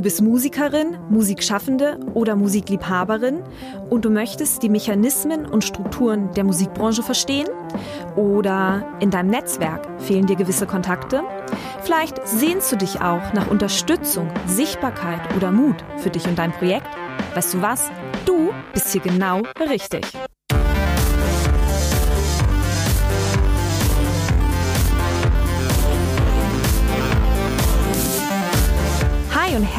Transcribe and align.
Du 0.00 0.04
bist 0.04 0.22
Musikerin, 0.22 0.96
Musikschaffende 1.10 2.00
oder 2.14 2.34
Musikliebhaberin 2.34 3.42
und 3.90 4.06
du 4.06 4.08
möchtest 4.08 4.62
die 4.62 4.70
Mechanismen 4.70 5.44
und 5.44 5.62
Strukturen 5.62 6.32
der 6.32 6.44
Musikbranche 6.44 7.02
verstehen? 7.02 7.46
Oder 8.16 8.96
in 9.00 9.10
deinem 9.10 9.28
Netzwerk 9.28 9.86
fehlen 10.00 10.24
dir 10.24 10.36
gewisse 10.36 10.66
Kontakte? 10.66 11.22
Vielleicht 11.82 12.26
sehnst 12.26 12.72
du 12.72 12.76
dich 12.76 13.02
auch 13.02 13.34
nach 13.34 13.50
Unterstützung, 13.50 14.30
Sichtbarkeit 14.46 15.20
oder 15.36 15.52
Mut 15.52 15.76
für 15.98 16.08
dich 16.08 16.26
und 16.26 16.38
dein 16.38 16.52
Projekt? 16.52 16.88
Weißt 17.34 17.52
du 17.52 17.60
was? 17.60 17.90
Du 18.24 18.54
bist 18.72 18.90
hier 18.92 19.02
genau 19.02 19.42
richtig. 19.68 20.06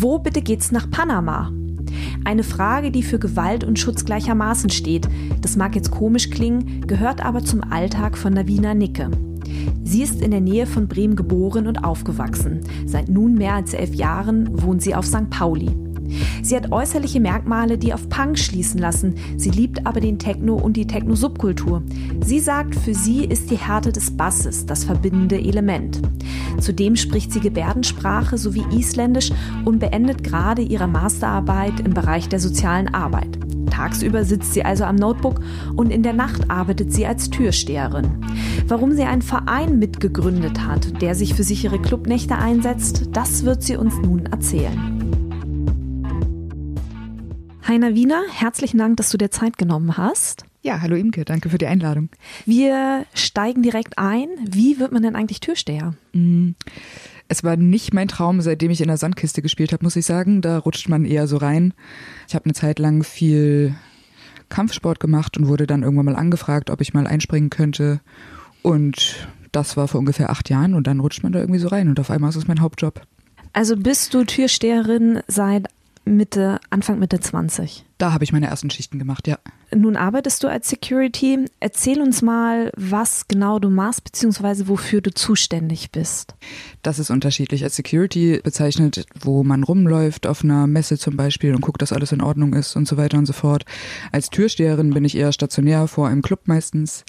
Wo 0.00 0.20
bitte 0.20 0.42
geht's 0.42 0.70
nach 0.70 0.88
Panama? 0.88 1.50
Eine 2.24 2.44
Frage, 2.44 2.92
die 2.92 3.02
für 3.02 3.18
Gewalt 3.18 3.64
und 3.64 3.80
Schutz 3.80 4.04
gleichermaßen 4.04 4.70
steht. 4.70 5.08
Das 5.40 5.56
mag 5.56 5.74
jetzt 5.74 5.90
komisch 5.90 6.30
klingen, 6.30 6.86
gehört 6.86 7.24
aber 7.24 7.42
zum 7.42 7.64
Alltag 7.64 8.16
von 8.16 8.32
Navina 8.32 8.74
Nicke. 8.74 9.10
Sie 9.82 10.04
ist 10.04 10.22
in 10.22 10.30
der 10.30 10.40
Nähe 10.40 10.66
von 10.66 10.86
Bremen 10.86 11.16
geboren 11.16 11.66
und 11.66 11.82
aufgewachsen. 11.82 12.60
Seit 12.86 13.08
nun 13.08 13.34
mehr 13.34 13.54
als 13.54 13.74
elf 13.74 13.92
Jahren 13.92 14.62
wohnt 14.62 14.82
sie 14.82 14.94
auf 14.94 15.04
St. 15.04 15.30
Pauli. 15.30 15.70
Sie 16.42 16.56
hat 16.56 16.72
äußerliche 16.72 17.20
Merkmale, 17.20 17.78
die 17.78 17.92
auf 17.92 18.08
Punk 18.08 18.38
schließen 18.38 18.78
lassen. 18.78 19.14
Sie 19.36 19.50
liebt 19.50 19.86
aber 19.86 20.00
den 20.00 20.18
Techno 20.18 20.54
und 20.54 20.76
die 20.76 20.86
Techno-Subkultur. 20.86 21.82
Sie 22.24 22.40
sagt, 22.40 22.74
für 22.74 22.94
sie 22.94 23.24
ist 23.24 23.50
die 23.50 23.58
Härte 23.58 23.92
des 23.92 24.10
Basses 24.10 24.66
das 24.66 24.84
verbindende 24.84 25.38
Element. 25.38 26.00
Zudem 26.60 26.96
spricht 26.96 27.32
sie 27.32 27.40
Gebärdensprache 27.40 28.38
sowie 28.38 28.64
Isländisch 28.76 29.30
und 29.64 29.78
beendet 29.78 30.24
gerade 30.24 30.62
ihre 30.62 30.88
Masterarbeit 30.88 31.80
im 31.80 31.94
Bereich 31.94 32.28
der 32.28 32.40
sozialen 32.40 32.92
Arbeit. 32.94 33.38
Tagsüber 33.70 34.24
sitzt 34.24 34.54
sie 34.54 34.64
also 34.64 34.84
am 34.84 34.96
Notebook 34.96 35.40
und 35.76 35.90
in 35.90 36.02
der 36.02 36.12
Nacht 36.12 36.50
arbeitet 36.50 36.92
sie 36.92 37.06
als 37.06 37.30
Türsteherin. 37.30 38.08
Warum 38.66 38.92
sie 38.92 39.04
einen 39.04 39.22
Verein 39.22 39.78
mitgegründet 39.78 40.66
hat, 40.66 41.00
der 41.00 41.14
sich 41.14 41.34
für 41.34 41.44
sichere 41.44 41.78
Clubnächte 41.78 42.36
einsetzt, 42.36 43.10
das 43.12 43.44
wird 43.44 43.62
sie 43.62 43.76
uns 43.76 43.94
nun 43.98 44.26
erzählen. 44.26 44.97
Heiner 47.68 47.94
Wiener, 47.94 48.22
herzlichen 48.32 48.78
Dank, 48.78 48.96
dass 48.96 49.10
du 49.10 49.18
dir 49.18 49.30
Zeit 49.30 49.58
genommen 49.58 49.98
hast. 49.98 50.46
Ja, 50.62 50.80
hallo 50.80 50.96
Imke, 50.96 51.26
danke 51.26 51.50
für 51.50 51.58
die 51.58 51.66
Einladung. 51.66 52.08
Wir 52.46 53.04
steigen 53.12 53.62
direkt 53.62 53.98
ein. 53.98 54.28
Wie 54.42 54.78
wird 54.78 54.90
man 54.90 55.02
denn 55.02 55.14
eigentlich 55.14 55.40
Türsteher? 55.40 55.92
Mm, 56.14 56.52
es 57.28 57.44
war 57.44 57.56
nicht 57.56 57.92
mein 57.92 58.08
Traum, 58.08 58.40
seitdem 58.40 58.70
ich 58.70 58.80
in 58.80 58.88
der 58.88 58.96
Sandkiste 58.96 59.42
gespielt 59.42 59.74
habe, 59.74 59.84
muss 59.84 59.96
ich 59.96 60.06
sagen. 60.06 60.40
Da 60.40 60.56
rutscht 60.56 60.88
man 60.88 61.04
eher 61.04 61.26
so 61.26 61.36
rein. 61.36 61.74
Ich 62.26 62.34
habe 62.34 62.46
eine 62.46 62.54
Zeit 62.54 62.78
lang 62.78 63.04
viel 63.04 63.74
Kampfsport 64.48 64.98
gemacht 64.98 65.36
und 65.36 65.46
wurde 65.46 65.66
dann 65.66 65.82
irgendwann 65.82 66.06
mal 66.06 66.16
angefragt, 66.16 66.70
ob 66.70 66.80
ich 66.80 66.94
mal 66.94 67.06
einspringen 67.06 67.50
könnte. 67.50 68.00
Und 68.62 69.28
das 69.52 69.76
war 69.76 69.88
vor 69.88 70.00
ungefähr 70.00 70.30
acht 70.30 70.48
Jahren 70.48 70.72
und 70.72 70.86
dann 70.86 71.00
rutscht 71.00 71.22
man 71.22 71.32
da 71.32 71.40
irgendwie 71.40 71.60
so 71.60 71.68
rein 71.68 71.90
und 71.90 72.00
auf 72.00 72.10
einmal 72.10 72.30
ist 72.30 72.36
es 72.36 72.48
mein 72.48 72.62
Hauptjob. 72.62 73.02
Also 73.52 73.76
bist 73.76 74.14
du 74.14 74.24
Türsteherin 74.24 75.20
seit 75.26 75.66
Mitte, 76.16 76.60
Anfang 76.70 76.98
Mitte 76.98 77.20
20. 77.20 77.84
Da 77.98 78.12
habe 78.12 78.22
ich 78.22 78.32
meine 78.32 78.46
ersten 78.46 78.70
Schichten 78.70 78.98
gemacht, 78.98 79.26
ja. 79.26 79.38
Nun 79.74 79.96
arbeitest 79.96 80.42
du 80.44 80.48
als 80.48 80.68
Security. 80.68 81.44
Erzähl 81.60 82.00
uns 82.00 82.22
mal, 82.22 82.70
was 82.76 83.26
genau 83.28 83.58
du 83.58 83.70
machst, 83.70 84.04
beziehungsweise 84.04 84.68
wofür 84.68 85.00
du 85.00 85.10
zuständig 85.10 85.90
bist. 85.90 86.34
Das 86.82 86.98
ist 86.98 87.10
unterschiedlich. 87.10 87.64
Als 87.64 87.76
Security 87.76 88.40
bezeichnet, 88.42 89.04
wo 89.20 89.42
man 89.42 89.64
rumläuft, 89.64 90.26
auf 90.26 90.44
einer 90.44 90.66
Messe 90.66 90.96
zum 90.96 91.16
Beispiel 91.16 91.54
und 91.54 91.60
guckt, 91.60 91.82
dass 91.82 91.92
alles 91.92 92.12
in 92.12 92.22
Ordnung 92.22 92.54
ist 92.54 92.76
und 92.76 92.86
so 92.86 92.96
weiter 92.96 93.18
und 93.18 93.26
so 93.26 93.32
fort. 93.32 93.64
Als 94.12 94.30
Türsteherin 94.30 94.94
bin 94.94 95.04
ich 95.04 95.16
eher 95.16 95.32
stationär 95.32 95.88
vor 95.88 96.08
einem 96.08 96.22
Club 96.22 96.42
meistens 96.44 97.04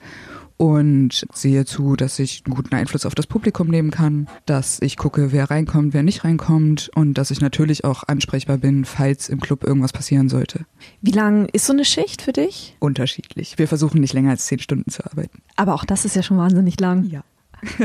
und 0.59 1.25
sehe 1.33 1.63
zu, 1.63 1.95
dass 1.95 2.19
ich 2.19 2.43
einen 2.45 2.53
guten 2.53 2.75
Einfluss 2.75 3.05
auf 3.05 3.15
das 3.15 3.27
Publikum 3.27 3.69
nehmen 3.69 3.91
kann, 3.91 4.27
dass 4.45 4.81
ich 4.81 4.97
gucke, 4.97 5.31
wer 5.31 5.49
reinkommt, 5.49 5.93
wer 5.93 6.03
nicht 6.03 6.25
reinkommt 6.25 6.91
und 6.95 7.13
dass 7.13 7.31
ich 7.31 7.39
natürlich 7.39 7.85
auch 7.85 8.03
ansprechbar 8.03 8.57
bin, 8.57 8.83
falls 8.83 9.29
im 9.29 9.39
Club 9.39 9.63
irgendwas 9.63 9.93
passieren 9.93 10.27
sollte. 10.27 10.65
Wie 11.01 11.11
lang 11.11 11.45
ist 11.45 11.65
so 11.65 11.71
eine 11.71 11.85
Schicht 11.85 12.21
für 12.21 12.33
dich? 12.33 12.75
Unterschiedlich. 12.79 13.57
Wir 13.57 13.69
versuchen 13.69 14.01
nicht 14.01 14.11
länger 14.11 14.31
als 14.31 14.47
zehn 14.47 14.59
Stunden 14.59 14.91
zu 14.91 15.05
arbeiten. 15.05 15.41
Aber 15.55 15.75
auch 15.75 15.85
das 15.85 16.03
ist 16.03 16.17
ja 16.17 16.23
schon 16.23 16.37
wahnsinnig 16.37 16.77
lang. 16.77 17.05
Ja. 17.05 17.23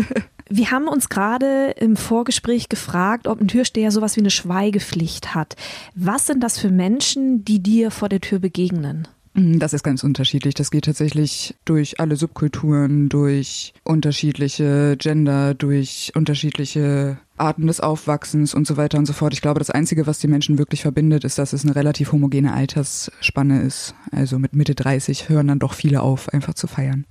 Wir 0.51 0.73
haben 0.73 0.89
uns 0.89 1.09
gerade 1.09 1.71
im 1.79 1.97
Vorgespräch 1.97 2.69
gefragt, 2.69 3.29
ob 3.29 3.41
ein 3.41 3.49
Türsteher 3.49 3.93
sowas 3.93 4.17
wie 4.17 4.21
eine 4.21 4.31
Schweigepflicht 4.31 5.35
hat. 5.35 5.55
Was 5.95 6.27
sind 6.27 6.43
das 6.43 6.59
für 6.59 6.71
Menschen, 6.71 7.45
die 7.45 7.63
dir 7.63 7.93
vor 7.93 8.09
der 8.09 8.21
Tür 8.21 8.41
begegnen? 8.41 9.07
Mm, 9.35 9.59
das 9.59 9.73
ist 9.73 9.83
ganz 9.83 10.03
unterschiedlich. 10.05 10.55
Das 10.55 10.71
geht 10.71 10.87
tatsächlich 10.87 11.55
durch 11.65 12.01
alle 12.01 12.17
Subkulturen, 12.17 13.09
durch 13.09 13.75
unterschiedliche 13.83 14.97
Gender, 14.97 15.55
durch 15.55 16.13
unterschiedliche 16.15 17.19
Arten 17.37 17.67
des 17.67 17.81
Aufwachsens 17.81 18.55
und 18.55 18.67
so 18.67 18.77
weiter 18.77 18.99
und 18.99 19.07
so 19.07 19.13
fort. 19.13 19.33
Ich 19.33 19.43
glaube, 19.43 19.59
das 19.59 19.71
Einzige, 19.71 20.07
was 20.07 20.21
die 20.21 20.29
Menschen 20.29 20.59
wirklich 20.59 20.83
verbindet, 20.83 21.25
ist, 21.25 21.39
dass 21.39 21.53
es 21.53 21.65
eine 21.65 21.75
relativ 21.75 22.13
homogene 22.13 22.53
Altersspanne 22.53 23.63
ist. 23.63 23.95
Also 24.13 24.39
mit 24.39 24.55
Mitte 24.55 24.75
30 24.75 25.29
hören 25.29 25.49
dann 25.49 25.59
doch 25.59 25.75
viele 25.75 26.03
auf, 26.03 26.29
einfach 26.33 26.55
zu 26.55 26.67
feiern. 26.67 27.07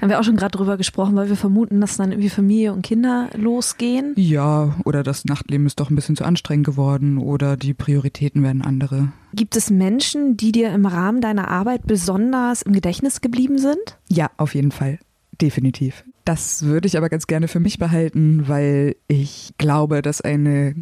Haben 0.00 0.10
wir 0.10 0.20
auch 0.20 0.24
schon 0.24 0.36
gerade 0.36 0.56
drüber 0.56 0.76
gesprochen, 0.76 1.16
weil 1.16 1.28
wir 1.28 1.36
vermuten, 1.36 1.80
dass 1.80 1.96
dann 1.96 2.12
irgendwie 2.12 2.30
Familie 2.30 2.72
und 2.72 2.82
Kinder 2.82 3.28
losgehen? 3.36 4.14
Ja, 4.16 4.76
oder 4.84 5.02
das 5.02 5.24
Nachtleben 5.24 5.66
ist 5.66 5.80
doch 5.80 5.90
ein 5.90 5.96
bisschen 5.96 6.16
zu 6.16 6.24
anstrengend 6.24 6.66
geworden 6.66 7.18
oder 7.18 7.56
die 7.56 7.74
Prioritäten 7.74 8.42
werden 8.42 8.62
andere. 8.62 9.12
Gibt 9.32 9.56
es 9.56 9.70
Menschen, 9.70 10.36
die 10.36 10.52
dir 10.52 10.72
im 10.72 10.86
Rahmen 10.86 11.20
deiner 11.20 11.48
Arbeit 11.48 11.86
besonders 11.86 12.62
im 12.62 12.72
Gedächtnis 12.72 13.20
geblieben 13.20 13.58
sind? 13.58 13.98
Ja, 14.08 14.30
auf 14.36 14.54
jeden 14.54 14.70
Fall. 14.70 15.00
Definitiv. 15.40 16.04
Das 16.24 16.64
würde 16.64 16.86
ich 16.86 16.96
aber 16.96 17.08
ganz 17.08 17.26
gerne 17.26 17.48
für 17.48 17.60
mich 17.60 17.78
behalten, 17.78 18.48
weil 18.48 18.96
ich 19.08 19.52
glaube, 19.58 20.00
dass 20.00 20.22
eine, 20.22 20.74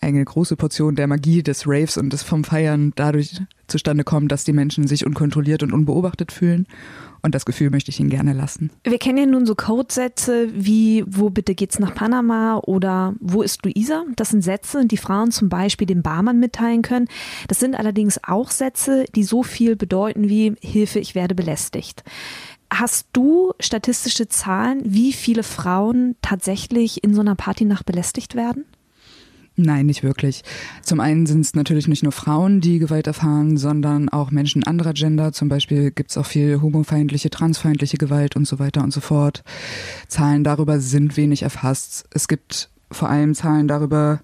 eine 0.00 0.24
große 0.24 0.56
Portion 0.56 0.94
der 0.94 1.08
Magie 1.08 1.42
des 1.42 1.66
Raves 1.66 1.96
und 1.96 2.12
des 2.12 2.22
vom 2.22 2.44
Feiern 2.44 2.92
dadurch 2.94 3.40
zustande 3.66 4.04
kommt, 4.04 4.30
dass 4.30 4.44
die 4.44 4.52
Menschen 4.52 4.86
sich 4.86 5.04
unkontrolliert 5.04 5.62
und 5.62 5.72
unbeobachtet 5.72 6.30
fühlen. 6.30 6.66
Und 7.22 7.34
das 7.34 7.46
Gefühl 7.46 7.70
möchte 7.70 7.90
ich 7.90 7.98
ihnen 7.98 8.10
gerne 8.10 8.34
lassen. 8.34 8.70
Wir 8.84 8.98
kennen 8.98 9.16
ja 9.16 9.24
nun 9.24 9.46
so 9.46 9.54
Codesätze 9.54 10.50
wie 10.54 11.04
Wo 11.06 11.30
bitte 11.30 11.54
geht's 11.54 11.78
nach 11.78 11.94
Panama 11.94 12.58
oder 12.58 13.14
Wo 13.18 13.40
ist 13.40 13.64
Luisa? 13.64 14.04
Das 14.16 14.28
sind 14.28 14.42
Sätze, 14.42 14.86
die 14.86 14.98
Frauen 14.98 15.30
zum 15.30 15.48
Beispiel 15.48 15.86
dem 15.86 16.02
Barmann 16.02 16.38
mitteilen 16.38 16.82
können. 16.82 17.08
Das 17.48 17.60
sind 17.60 17.76
allerdings 17.76 18.20
auch 18.22 18.50
Sätze, 18.50 19.06
die 19.14 19.24
so 19.24 19.42
viel 19.42 19.74
bedeuten 19.74 20.28
wie 20.28 20.54
Hilfe, 20.60 20.98
ich 20.98 21.14
werde 21.14 21.34
belästigt. 21.34 22.04
Hast 22.74 23.06
du 23.12 23.52
statistische 23.60 24.28
Zahlen, 24.28 24.82
wie 24.84 25.12
viele 25.12 25.44
Frauen 25.44 26.16
tatsächlich 26.22 27.04
in 27.04 27.14
so 27.14 27.20
einer 27.20 27.36
Partynacht 27.36 27.86
belästigt 27.86 28.34
werden? 28.34 28.64
Nein, 29.54 29.86
nicht 29.86 30.02
wirklich. 30.02 30.42
Zum 30.82 30.98
einen 30.98 31.26
sind 31.26 31.42
es 31.42 31.54
natürlich 31.54 31.86
nicht 31.86 32.02
nur 32.02 32.10
Frauen, 32.10 32.60
die 32.60 32.80
Gewalt 32.80 33.06
erfahren, 33.06 33.56
sondern 33.56 34.08
auch 34.08 34.32
Menschen 34.32 34.64
anderer 34.64 34.92
Gender. 34.92 35.32
Zum 35.32 35.48
Beispiel 35.48 35.92
gibt 35.92 36.10
es 36.10 36.18
auch 36.18 36.26
viel 36.26 36.60
homofeindliche, 36.60 37.30
transfeindliche 37.30 37.96
Gewalt 37.96 38.34
und 38.34 38.48
so 38.48 38.58
weiter 38.58 38.82
und 38.82 38.92
so 38.92 39.00
fort. 39.00 39.44
Zahlen 40.08 40.42
darüber 40.42 40.80
sind 40.80 41.16
wenig 41.16 41.42
erfasst. 41.42 42.06
Es 42.10 42.26
gibt 42.26 42.70
vor 42.90 43.08
allem 43.08 43.36
Zahlen 43.36 43.68
darüber, 43.68 44.20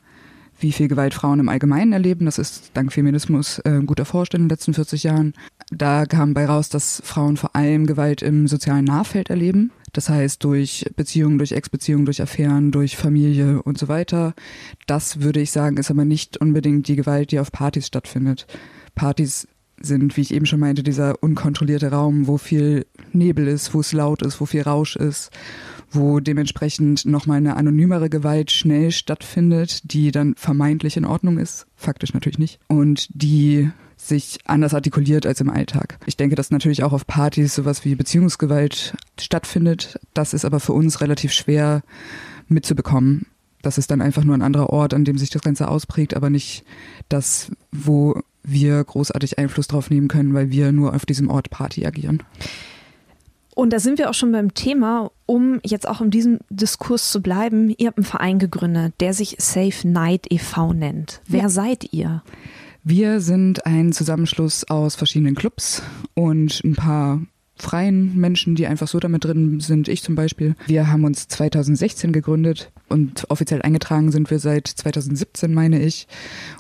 wie 0.59 0.73
viel 0.73 0.89
Gewalt 0.89 1.15
Frauen 1.15 1.39
im 1.39 1.49
Allgemeinen 1.49 1.93
erleben. 1.93 2.27
Das 2.27 2.39
ist 2.39 2.73
dank 2.75 2.93
Feminismus 2.93 3.61
äh, 3.61 3.81
gut 3.87 4.01
erforscht 4.01 4.35
in 4.35 4.43
den 4.43 4.49
letzten 4.49 4.75
40 4.75 5.05
Jahren. 5.05 5.35
Da 5.71 6.05
kam 6.05 6.35
bei 6.35 6.47
raus, 6.47 6.69
dass 6.69 7.01
Frauen 7.05 7.37
vor 7.37 7.55
allem 7.55 7.87
Gewalt 7.87 8.23
im 8.23 8.49
sozialen 8.49 8.85
Nahfeld 8.85 9.31
erleben. 9.31 9.71
Das 9.93 10.09
heißt, 10.09 10.43
durch 10.45 10.85
Beziehungen, 10.97 11.39
durch 11.39 11.53
Ex-Beziehungen, 11.53 12.05
durch 12.05 12.23
Affären, 12.23 12.71
durch 12.71 12.97
Familie 12.97 13.63
und 13.63 13.79
so 13.79 13.89
weiter. 13.89 14.35
Das 14.87 15.21
würde 15.21 15.41
ich 15.41 15.51
sagen, 15.51 15.77
ist 15.77 15.91
aber 15.91 16.05
nicht 16.05 16.37
unbedingt 16.39 16.89
die 16.89 16.97
Gewalt, 16.97 17.33
die 17.33 17.41
auf 17.41 17.53
Partys 17.53 17.87
stattfindet. 17.87 18.47
Partys 18.95 19.49
sind, 19.81 20.17
wie 20.17 20.21
ich 20.21 20.35
eben 20.35 20.47
schon 20.47 20.61
meinte, 20.61 20.83
dieser 20.83 21.23
unkontrollierte 21.23 21.91
Raum, 21.91 22.27
wo 22.27 22.37
viel 22.37 22.87
Nebel 23.13 23.49
ist, 23.49 23.73
wo 23.73 23.81
es 23.81 23.93
laut 23.93 24.23
ist, 24.23 24.41
wo 24.41 24.47
viel 24.47 24.63
Rausch 24.63 24.95
ist, 24.97 25.31
wo 25.91 26.21
dementsprechend 26.21 27.07
nochmal 27.07 27.39
eine 27.39 27.57
anonymere 27.57 28.11
Gewalt 28.11 28.51
schnell 28.51 28.91
stattfindet, 28.91 29.93
die 29.93 30.11
dann 30.11 30.35
vermeintlich 30.37 30.97
in 30.97 31.07
Ordnung 31.07 31.39
ist, 31.39 31.67
faktisch 31.77 32.13
natürlich 32.13 32.39
nicht, 32.39 32.61
und 32.69 33.09
die 33.11 33.71
sich 34.09 34.39
anders 34.47 34.75
artikuliert 34.75 35.27
als 35.27 35.41
im 35.41 35.51
Alltag. 35.51 35.99
Ich 36.07 36.17
denke, 36.17 36.35
dass 36.35 36.51
natürlich 36.51 36.83
auch 36.83 36.93
auf 36.93 37.07
Partys 37.07 37.55
sowas 37.55 37.85
wie 37.85 37.95
Beziehungsgewalt 37.95 38.95
stattfindet. 39.19 39.99
Das 40.15 40.35
ist 40.35 40.45
aber 40.45 40.61
für 40.61 40.73
uns 40.73 41.01
relativ 41.01 41.33
schwer 41.33 41.83
mitzubekommen. 42.49 43.27
Das 43.63 43.79
ist 43.79 43.91
dann 43.91 44.01
einfach 44.01 44.25
nur 44.25 44.35
ein 44.35 44.43
anderer 44.43 44.71
Ort, 44.71 44.95
an 44.95 45.05
dem 45.05 45.19
sich 45.19 45.31
das 45.31 45.43
Ganze 45.43 45.69
ausprägt, 45.69 46.15
aber 46.15 46.31
nicht 46.31 46.65
das, 47.09 47.53
wo 47.73 48.21
wir 48.43 48.83
großartig 48.83 49.39
Einfluss 49.39 49.69
drauf 49.69 49.91
nehmen 49.91 50.09
können, 50.09 50.33
weil 50.33 50.51
wir 50.51 50.73
nur 50.73 50.95
auf 50.95 51.05
diesem 51.05 51.29
Ort 51.29 51.51
Party 51.51 51.87
agieren. 51.87 52.23
Und 53.55 53.75
da 53.75 53.81
sind 53.81 53.99
wir 53.99 54.09
auch 54.09 54.15
schon 54.15 54.33
beim 54.33 54.55
Thema, 54.55 55.11
um 55.27 55.61
jetzt 55.63 55.87
auch 55.87 56.01
in 56.01 56.11
diesem 56.11 56.39
Diskurs 56.49 57.11
zu 57.13 57.21
bleiben. 57.21 57.75
Ihr 57.77 57.89
habt 57.89 57.99
einen 57.99 58.07
Verein 58.07 58.39
gegründet, 58.39 58.95
der 59.01 59.13
sich 59.13 59.37
Safe 59.39 59.87
Night 59.87 60.27
e.V. 60.31 60.73
nennt. 60.73 61.21
Wer 61.27 61.43
ja. 61.43 61.49
seid 61.51 61.93
ihr? 61.93 62.23
Wir 62.83 63.21
sind 63.21 63.67
ein 63.67 63.93
Zusammenschluss 63.93 64.69
aus 64.71 64.95
verschiedenen 64.97 65.35
Clubs 65.35 65.83
und 66.15 66.63
ein 66.65 66.77
paar 66.77 67.21
freien 67.57 68.19
Menschen, 68.19 68.55
die 68.55 68.67
einfach 68.67 68.89
so 68.89 68.99
damit 68.99 69.25
drin 69.25 69.61
sind. 69.61 69.89
Ich 69.89 70.03
zum 70.03 70.15
Beispiel. 70.15 70.55
Wir 70.67 70.91
haben 70.91 71.05
uns 71.05 71.29
2016 71.29 72.13
gegründet 72.13 72.73
und 72.89 73.27
offiziell 73.29 73.61
eingetragen 73.61 74.11
sind 74.13 74.31
wir 74.31 74.39
seit 74.39 74.67
2017, 74.67 75.53
meine 75.53 75.81
ich. 75.83 76.09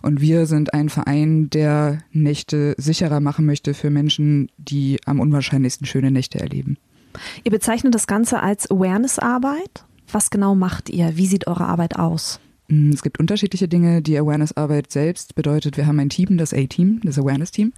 Und 0.02 0.20
wir 0.20 0.44
sind 0.44 0.74
ein 0.74 0.90
Verein, 0.90 1.48
der 1.48 2.00
Nächte 2.12 2.74
sicherer 2.76 3.20
machen 3.20 3.46
möchte 3.46 3.72
für 3.72 3.88
Menschen, 3.88 4.50
die 4.58 4.98
am 5.06 5.20
unwahrscheinlichsten 5.20 5.86
schöne 5.86 6.10
Nächte 6.10 6.38
erleben. 6.38 6.76
Ihr 7.44 7.50
bezeichnet 7.50 7.94
das 7.94 8.06
Ganze 8.06 8.40
als 8.40 8.70
Awareness-Arbeit. 8.70 9.84
Was 10.12 10.30
genau 10.30 10.54
macht 10.54 10.90
ihr? 10.90 11.16
Wie 11.16 11.26
sieht 11.26 11.46
eure 11.46 11.64
Arbeit 11.64 11.98
aus? 11.98 12.40
Mm, 12.70 12.90
es 12.90 13.02
gibt 13.02 13.18
unterschiedliche 13.18 13.68
Dinge. 13.68 14.00
Die 14.00 14.16
Awareness-Arbeit 14.16 14.90
selbst 14.90 15.34
bedeutet, 15.34 15.76
wir 15.76 15.86
haben 15.86 15.98
ein 15.98 16.08
Team, 16.08 16.38
das 16.38 16.54
A-Team, 16.54 17.00
das 17.04 17.18
Awareness-Team, 17.18 17.72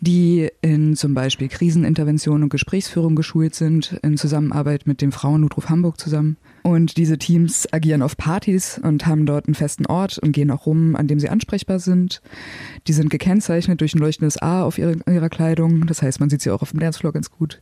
die 0.00 0.48
in 0.60 0.94
zum 0.94 1.14
Beispiel 1.14 1.48
Krisenintervention 1.48 2.42
und 2.42 2.50
Gesprächsführung 2.50 3.16
geschult 3.16 3.54
sind, 3.54 3.98
in 4.02 4.16
Zusammenarbeit 4.16 4.86
mit 4.86 5.00
dem 5.00 5.12
Frauennotruf 5.12 5.70
Hamburg 5.70 5.98
zusammen. 5.98 6.36
Und 6.62 6.98
diese 6.98 7.16
Teams 7.16 7.66
agieren 7.72 8.02
auf 8.02 8.16
Partys 8.16 8.78
und 8.82 9.06
haben 9.06 9.24
dort 9.24 9.46
einen 9.46 9.54
festen 9.54 9.86
Ort 9.86 10.18
und 10.18 10.32
gehen 10.32 10.50
auch 10.50 10.66
rum, 10.66 10.96
an 10.96 11.08
dem 11.08 11.18
sie 11.18 11.30
ansprechbar 11.30 11.78
sind. 11.78 12.20
Die 12.86 12.92
sind 12.92 13.08
gekennzeichnet 13.08 13.80
durch 13.80 13.94
ein 13.94 14.00
leuchtendes 14.00 14.36
A 14.42 14.62
auf 14.62 14.76
ihre, 14.76 14.96
ihrer 15.10 15.30
Kleidung. 15.30 15.86
Das 15.86 16.02
heißt, 16.02 16.20
man 16.20 16.28
sieht 16.28 16.42
sie 16.42 16.50
auch 16.50 16.60
auf 16.60 16.72
dem 16.72 16.80
Dancefloor 16.80 17.12
ganz 17.12 17.30
gut. 17.30 17.60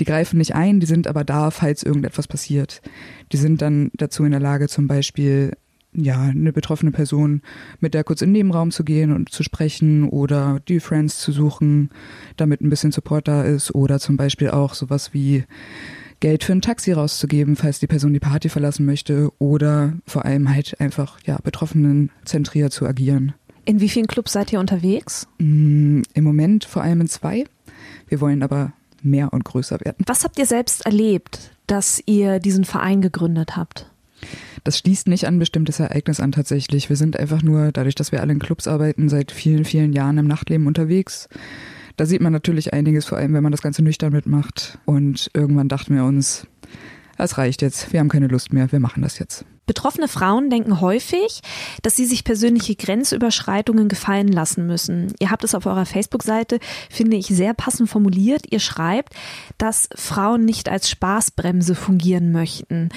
Die 0.00 0.04
greifen 0.04 0.38
nicht 0.38 0.56
ein, 0.56 0.80
die 0.80 0.86
sind 0.86 1.06
aber 1.06 1.22
da, 1.22 1.52
falls 1.52 1.84
irgendetwas 1.84 2.26
passiert. 2.26 2.82
Die 3.30 3.36
sind 3.36 3.62
dann 3.62 3.90
dazu 3.94 4.24
in 4.24 4.32
der 4.32 4.40
Lage, 4.40 4.66
zum 4.66 4.88
Beispiel 4.88 5.52
ja, 5.92 6.22
eine 6.22 6.52
betroffene 6.52 6.90
Person, 6.90 7.42
mit 7.80 7.94
der 7.94 8.04
kurz 8.04 8.22
in 8.22 8.28
den 8.28 8.34
Nebenraum 8.34 8.70
zu 8.70 8.84
gehen 8.84 9.12
und 9.12 9.30
zu 9.30 9.42
sprechen 9.42 10.08
oder 10.08 10.60
die 10.68 10.80
Friends 10.80 11.18
zu 11.18 11.32
suchen, 11.32 11.90
damit 12.36 12.60
ein 12.60 12.70
bisschen 12.70 12.92
Support 12.92 13.28
da 13.28 13.42
ist 13.42 13.74
oder 13.74 13.98
zum 13.98 14.16
Beispiel 14.16 14.50
auch 14.50 14.74
sowas 14.74 15.14
wie 15.14 15.44
Geld 16.20 16.44
für 16.44 16.52
ein 16.52 16.60
Taxi 16.60 16.92
rauszugeben, 16.92 17.56
falls 17.56 17.78
die 17.78 17.86
Person 17.86 18.12
die 18.12 18.20
Party 18.20 18.48
verlassen 18.48 18.84
möchte 18.84 19.30
oder 19.38 19.94
vor 20.06 20.24
allem 20.24 20.52
halt 20.52 20.80
einfach, 20.80 21.18
ja, 21.24 21.38
Betroffenen 21.42 22.10
zentriert 22.24 22.72
zu 22.72 22.86
agieren. 22.86 23.34
In 23.64 23.80
wie 23.80 23.88
vielen 23.88 24.06
Clubs 24.06 24.32
seid 24.32 24.52
ihr 24.52 24.60
unterwegs? 24.60 25.28
Mm, 25.38 26.02
Im 26.14 26.24
Moment 26.24 26.64
vor 26.64 26.82
allem 26.82 27.02
in 27.02 27.08
zwei. 27.08 27.44
Wir 28.08 28.20
wollen 28.20 28.42
aber 28.42 28.72
mehr 29.02 29.32
und 29.32 29.44
größer 29.44 29.78
werden. 29.80 30.04
Was 30.06 30.24
habt 30.24 30.38
ihr 30.38 30.46
selbst 30.46 30.86
erlebt, 30.86 31.52
dass 31.66 32.02
ihr 32.06 32.40
diesen 32.40 32.64
Verein 32.64 33.00
gegründet 33.00 33.56
habt? 33.56 33.90
Das 34.64 34.78
schließt 34.78 35.08
nicht 35.08 35.26
an 35.26 35.38
bestimmtes 35.38 35.80
Ereignis 35.80 36.20
an 36.20 36.32
tatsächlich. 36.32 36.88
Wir 36.88 36.96
sind 36.96 37.18
einfach 37.18 37.42
nur, 37.42 37.72
dadurch, 37.72 37.94
dass 37.94 38.12
wir 38.12 38.20
alle 38.20 38.32
in 38.32 38.38
Clubs 38.38 38.66
arbeiten, 38.66 39.08
seit 39.08 39.32
vielen, 39.32 39.64
vielen 39.64 39.92
Jahren 39.92 40.18
im 40.18 40.26
Nachtleben 40.26 40.66
unterwegs. 40.66 41.28
Da 41.96 42.06
sieht 42.06 42.20
man 42.20 42.32
natürlich 42.32 42.72
einiges, 42.72 43.06
vor 43.06 43.18
allem 43.18 43.34
wenn 43.34 43.42
man 43.42 43.52
das 43.52 43.62
Ganze 43.62 43.82
nüchtern 43.82 44.12
mitmacht. 44.12 44.78
Und 44.84 45.30
irgendwann 45.34 45.68
dachten 45.68 45.94
wir 45.94 46.04
uns, 46.04 46.46
es 47.16 47.38
reicht 47.38 47.62
jetzt, 47.62 47.92
wir 47.92 48.00
haben 48.00 48.08
keine 48.08 48.28
Lust 48.28 48.52
mehr, 48.52 48.70
wir 48.70 48.80
machen 48.80 49.02
das 49.02 49.18
jetzt. 49.18 49.44
Betroffene 49.66 50.08
Frauen 50.08 50.48
denken 50.48 50.80
häufig, 50.80 51.42
dass 51.82 51.94
sie 51.94 52.06
sich 52.06 52.24
persönliche 52.24 52.74
Grenzüberschreitungen 52.74 53.88
gefallen 53.88 54.28
lassen 54.28 54.66
müssen. 54.66 55.12
Ihr 55.18 55.30
habt 55.30 55.44
es 55.44 55.54
auf 55.54 55.66
eurer 55.66 55.84
Facebook-Seite, 55.84 56.58
finde 56.88 57.18
ich, 57.18 57.26
sehr 57.26 57.52
passend 57.52 57.90
formuliert. 57.90 58.50
Ihr 58.50 58.60
schreibt, 58.60 59.12
dass 59.58 59.90
Frauen 59.94 60.46
nicht 60.46 60.70
als 60.70 60.88
Spaßbremse 60.88 61.74
fungieren 61.74 62.32
möchten. 62.32 62.88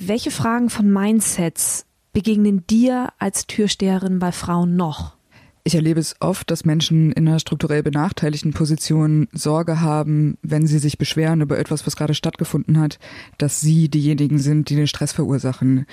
Welche 0.00 0.30
Fragen 0.30 0.70
von 0.70 0.92
Mindsets 0.92 1.84
begegnen 2.12 2.64
dir 2.68 3.08
als 3.18 3.48
Türsteherin 3.48 4.20
bei 4.20 4.30
Frauen 4.30 4.76
noch? 4.76 5.16
Ich 5.64 5.74
erlebe 5.74 5.98
es 5.98 6.14
oft, 6.20 6.52
dass 6.52 6.64
Menschen 6.64 7.10
in 7.10 7.26
einer 7.26 7.40
strukturell 7.40 7.82
benachteiligten 7.82 8.52
Position 8.52 9.26
Sorge 9.32 9.80
haben, 9.80 10.38
wenn 10.40 10.68
sie 10.68 10.78
sich 10.78 10.98
beschweren 10.98 11.40
über 11.40 11.58
etwas, 11.58 11.84
was 11.84 11.96
gerade 11.96 12.14
stattgefunden 12.14 12.78
hat, 12.78 13.00
dass 13.38 13.60
sie 13.60 13.88
diejenigen 13.88 14.38
sind, 14.38 14.70
die 14.70 14.76
den 14.76 14.86
Stress 14.86 15.10
verursachen. 15.10 15.84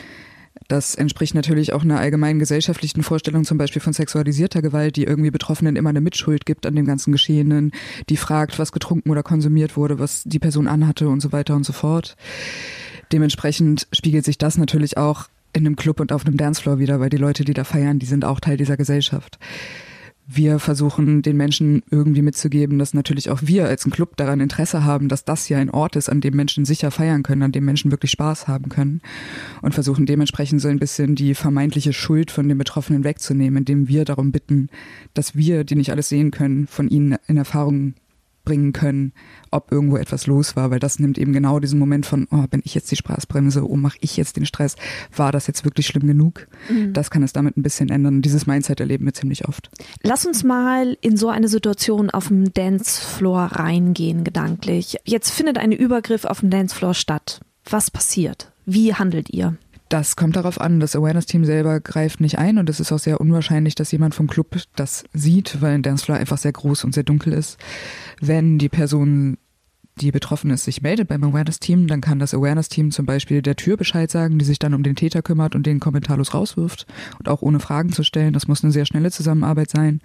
Das 0.68 0.94
entspricht 0.94 1.34
natürlich 1.34 1.74
auch 1.74 1.82
einer 1.82 2.00
allgemeinen 2.00 2.38
gesellschaftlichen 2.38 3.02
Vorstellung, 3.02 3.44
zum 3.44 3.58
Beispiel 3.58 3.82
von 3.82 3.92
sexualisierter 3.92 4.62
Gewalt, 4.62 4.98
die 4.98 5.04
irgendwie 5.06 5.32
Betroffenen 5.32 5.76
immer 5.76 5.90
eine 5.90 6.00
Mitschuld 6.00 6.46
gibt 6.46 6.68
an 6.68 6.76
dem 6.76 6.86
ganzen 6.86 7.12
Geschehenen, 7.12 7.72
die 8.10 8.18
fragt, 8.18 8.60
was 8.60 8.72
getrunken 8.72 9.10
oder 9.10 9.24
konsumiert 9.24 9.76
wurde, 9.76 9.98
was 9.98 10.24
die 10.26 10.40
Person 10.40 10.68
anhatte 10.68 11.10
und 11.10 11.22
so 11.22 11.32
weiter 11.32 11.56
und 11.56 11.66
so 11.66 11.74
fort. 11.74 12.16
Dementsprechend 13.12 13.88
spiegelt 13.92 14.26
sich 14.26 14.38
das 14.38 14.58
natürlich 14.58 14.98
auch 14.98 15.28
in 15.54 15.66
einem 15.66 15.76
Club 15.76 16.00
und 16.00 16.12
auf 16.12 16.26
einem 16.26 16.38
Dancefloor 16.38 16.80
wieder, 16.80 17.00
weil 17.00 17.10
die 17.10 17.18
Leute, 17.18 17.46
die 17.46 17.54
da 17.54 17.64
feiern, 17.64 18.00
die 18.00 18.06
sind 18.06 18.26
auch 18.26 18.40
Teil 18.40 18.58
dieser 18.58 18.78
Gesellschaft. 18.78 19.40
Wir 20.28 20.58
versuchen 20.58 21.22
den 21.22 21.38
Menschen 21.38 21.84
irgendwie 21.92 22.24
mitzugeben, 22.24 22.80
dass 22.80 22.96
natürlich 22.96 23.30
auch 23.30 23.42
wir 23.44 23.68
als 23.68 23.86
ein 23.86 23.92
Club 23.92 24.18
daran 24.18 24.40
Interesse 24.40 24.84
haben, 24.84 25.08
dass 25.08 25.24
das 25.24 25.48
ja 25.50 25.60
ein 25.60 25.70
Ort 25.70 25.96
ist, 25.96 26.10
an 26.10 26.20
dem 26.20 26.36
Menschen 26.36 26.66
sicher 26.66 26.90
feiern 26.90 27.22
können, 27.22 27.44
an 27.44 27.52
dem 27.52 27.64
Menschen 27.64 27.92
wirklich 27.92 28.10
Spaß 28.10 28.48
haben 28.48 28.70
können 28.70 29.02
und 29.62 29.76
versuchen 29.76 30.08
dementsprechend 30.08 30.62
so 30.62 30.68
ein 30.68 30.80
bisschen 30.80 31.14
die 31.14 31.36
vermeintliche 31.36 31.94
Schuld 31.94 32.32
von 32.32 32.48
den 32.50 32.58
Betroffenen 32.58 33.04
wegzunehmen, 33.04 33.58
indem 33.60 33.88
wir 33.88 34.04
darum 34.04 34.32
bitten, 34.32 34.70
dass 35.14 35.36
wir, 35.36 35.64
die 35.64 35.76
nicht 35.76 35.92
alles 35.92 36.10
sehen 36.10 36.32
können, 36.32 36.66
von 36.66 36.88
ihnen 36.88 37.18
in 37.28 37.38
Erfahrung 37.38 37.94
bringen 38.46 38.72
können, 38.72 39.14
ob 39.52 39.72
irgendwo 39.72 39.98
etwas 39.98 40.28
los 40.28 40.56
war, 40.56 40.72
weil 40.72 40.80
das 40.80 41.00
nimmt 41.00 41.18
eben 41.18 41.34
genau 41.34 41.60
diesen 41.60 41.80
Moment 41.80 42.06
von, 42.06 42.28
oh, 42.32 42.46
bin 42.48 42.62
ich 42.64 42.76
jetzt 42.76 42.92
die 42.92 42.96
Spaßbremse, 42.96 43.68
oh, 43.68 43.76
mache 43.76 43.98
ich 44.02 44.16
jetzt 44.18 44.38
den 44.38 44.46
Stress, 44.46 44.76
war 45.16 45.32
das 45.32 45.48
jetzt 45.48 45.66
wirklich 45.66 45.88
schlimm 45.88 46.08
genug? 46.08 46.48
Mhm. 46.70 46.94
Das 46.94 47.12
kann 47.12 47.24
es 47.24 47.34
damit 47.34 47.58
ein 47.58 47.64
bisschen 47.64 47.90
ändern. 47.90 48.22
Dieses 48.22 48.46
Mindset 48.48 48.80
erleben 48.80 49.06
wir 49.06 49.14
ziemlich 49.14 49.48
oft. 49.48 49.70
Lass 50.04 50.26
uns 50.26 50.44
mal 50.44 50.98
in 51.02 51.18
so 51.18 51.30
eine 51.30 51.48
Situation 51.48 52.10
auf 52.10 52.30
dem 52.30 52.54
Dancefloor 52.54 53.44
reingehen, 53.54 54.24
gedanklich. 54.24 54.98
Jetzt 55.04 55.32
findet 55.32 55.58
ein 55.58 55.72
Übergriff 55.72 56.26
auf 56.26 56.40
dem 56.40 56.50
Dancefloor 56.50 56.94
statt. 56.94 57.42
Was 57.70 57.90
passiert? 57.90 58.52
Wie 58.66 58.94
handelt 58.94 59.30
ihr? 59.30 59.58
Das 59.90 60.16
kommt 60.16 60.36
darauf 60.36 60.60
an, 60.60 60.80
das 60.80 60.96
Awareness-Team 60.96 61.46
selber 61.46 61.80
greift 61.80 62.20
nicht 62.20 62.40
ein 62.40 62.58
und 62.58 62.70
es 62.70 62.80
ist 62.80 62.92
auch 62.92 63.00
sehr 63.00 63.22
unwahrscheinlich, 63.22 63.76
dass 63.76 63.92
jemand 63.92 64.16
vom 64.16 64.28
Club 64.28 64.58
das 64.76 65.04
sieht, 65.14 65.62
weil 65.62 65.76
ein 65.76 65.84
Dancefloor 65.84 66.18
einfach 66.18 66.40
sehr 66.40 66.54
groß 66.54 66.84
und 66.86 66.94
sehr 66.96 67.04
dunkel 67.04 67.34
ist. 67.34 67.60
Wenn 68.20 68.58
die 68.58 68.70
Person, 68.70 69.38
die 70.02 70.12
betroffen 70.12 70.50
ist, 70.50 70.66
sich 70.66 70.82
meldet 70.82 71.08
beim 71.08 71.24
Awareness-Team, 71.24 71.86
dann 71.86 72.02
kann 72.02 72.18
das 72.18 72.34
Awareness-Team 72.34 72.90
zum 72.90 73.06
Beispiel 73.06 73.44
der 73.44 73.56
Tür 73.56 73.78
Bescheid 73.78 74.10
sagen, 74.10 74.40
die 74.40 74.46
sich 74.46 74.58
dann 74.58 74.74
um 74.74 74.82
den 74.82 74.96
Täter 74.96 75.22
kümmert 75.22 75.54
und 75.54 75.68
den 75.68 75.80
kommentarlos 75.80 76.34
rauswirft 76.34 76.88
und 77.20 77.30
auch 77.30 77.44
ohne 77.44 77.60
Fragen 77.60 77.92
zu 77.92 78.04
stellen. 78.04 78.34
Das 78.34 78.48
muss 78.48 78.64
eine 78.64 78.74
sehr 78.74 78.88
schnelle 78.88 79.12
Zusammenarbeit 79.12 79.70
sein. 79.70 80.02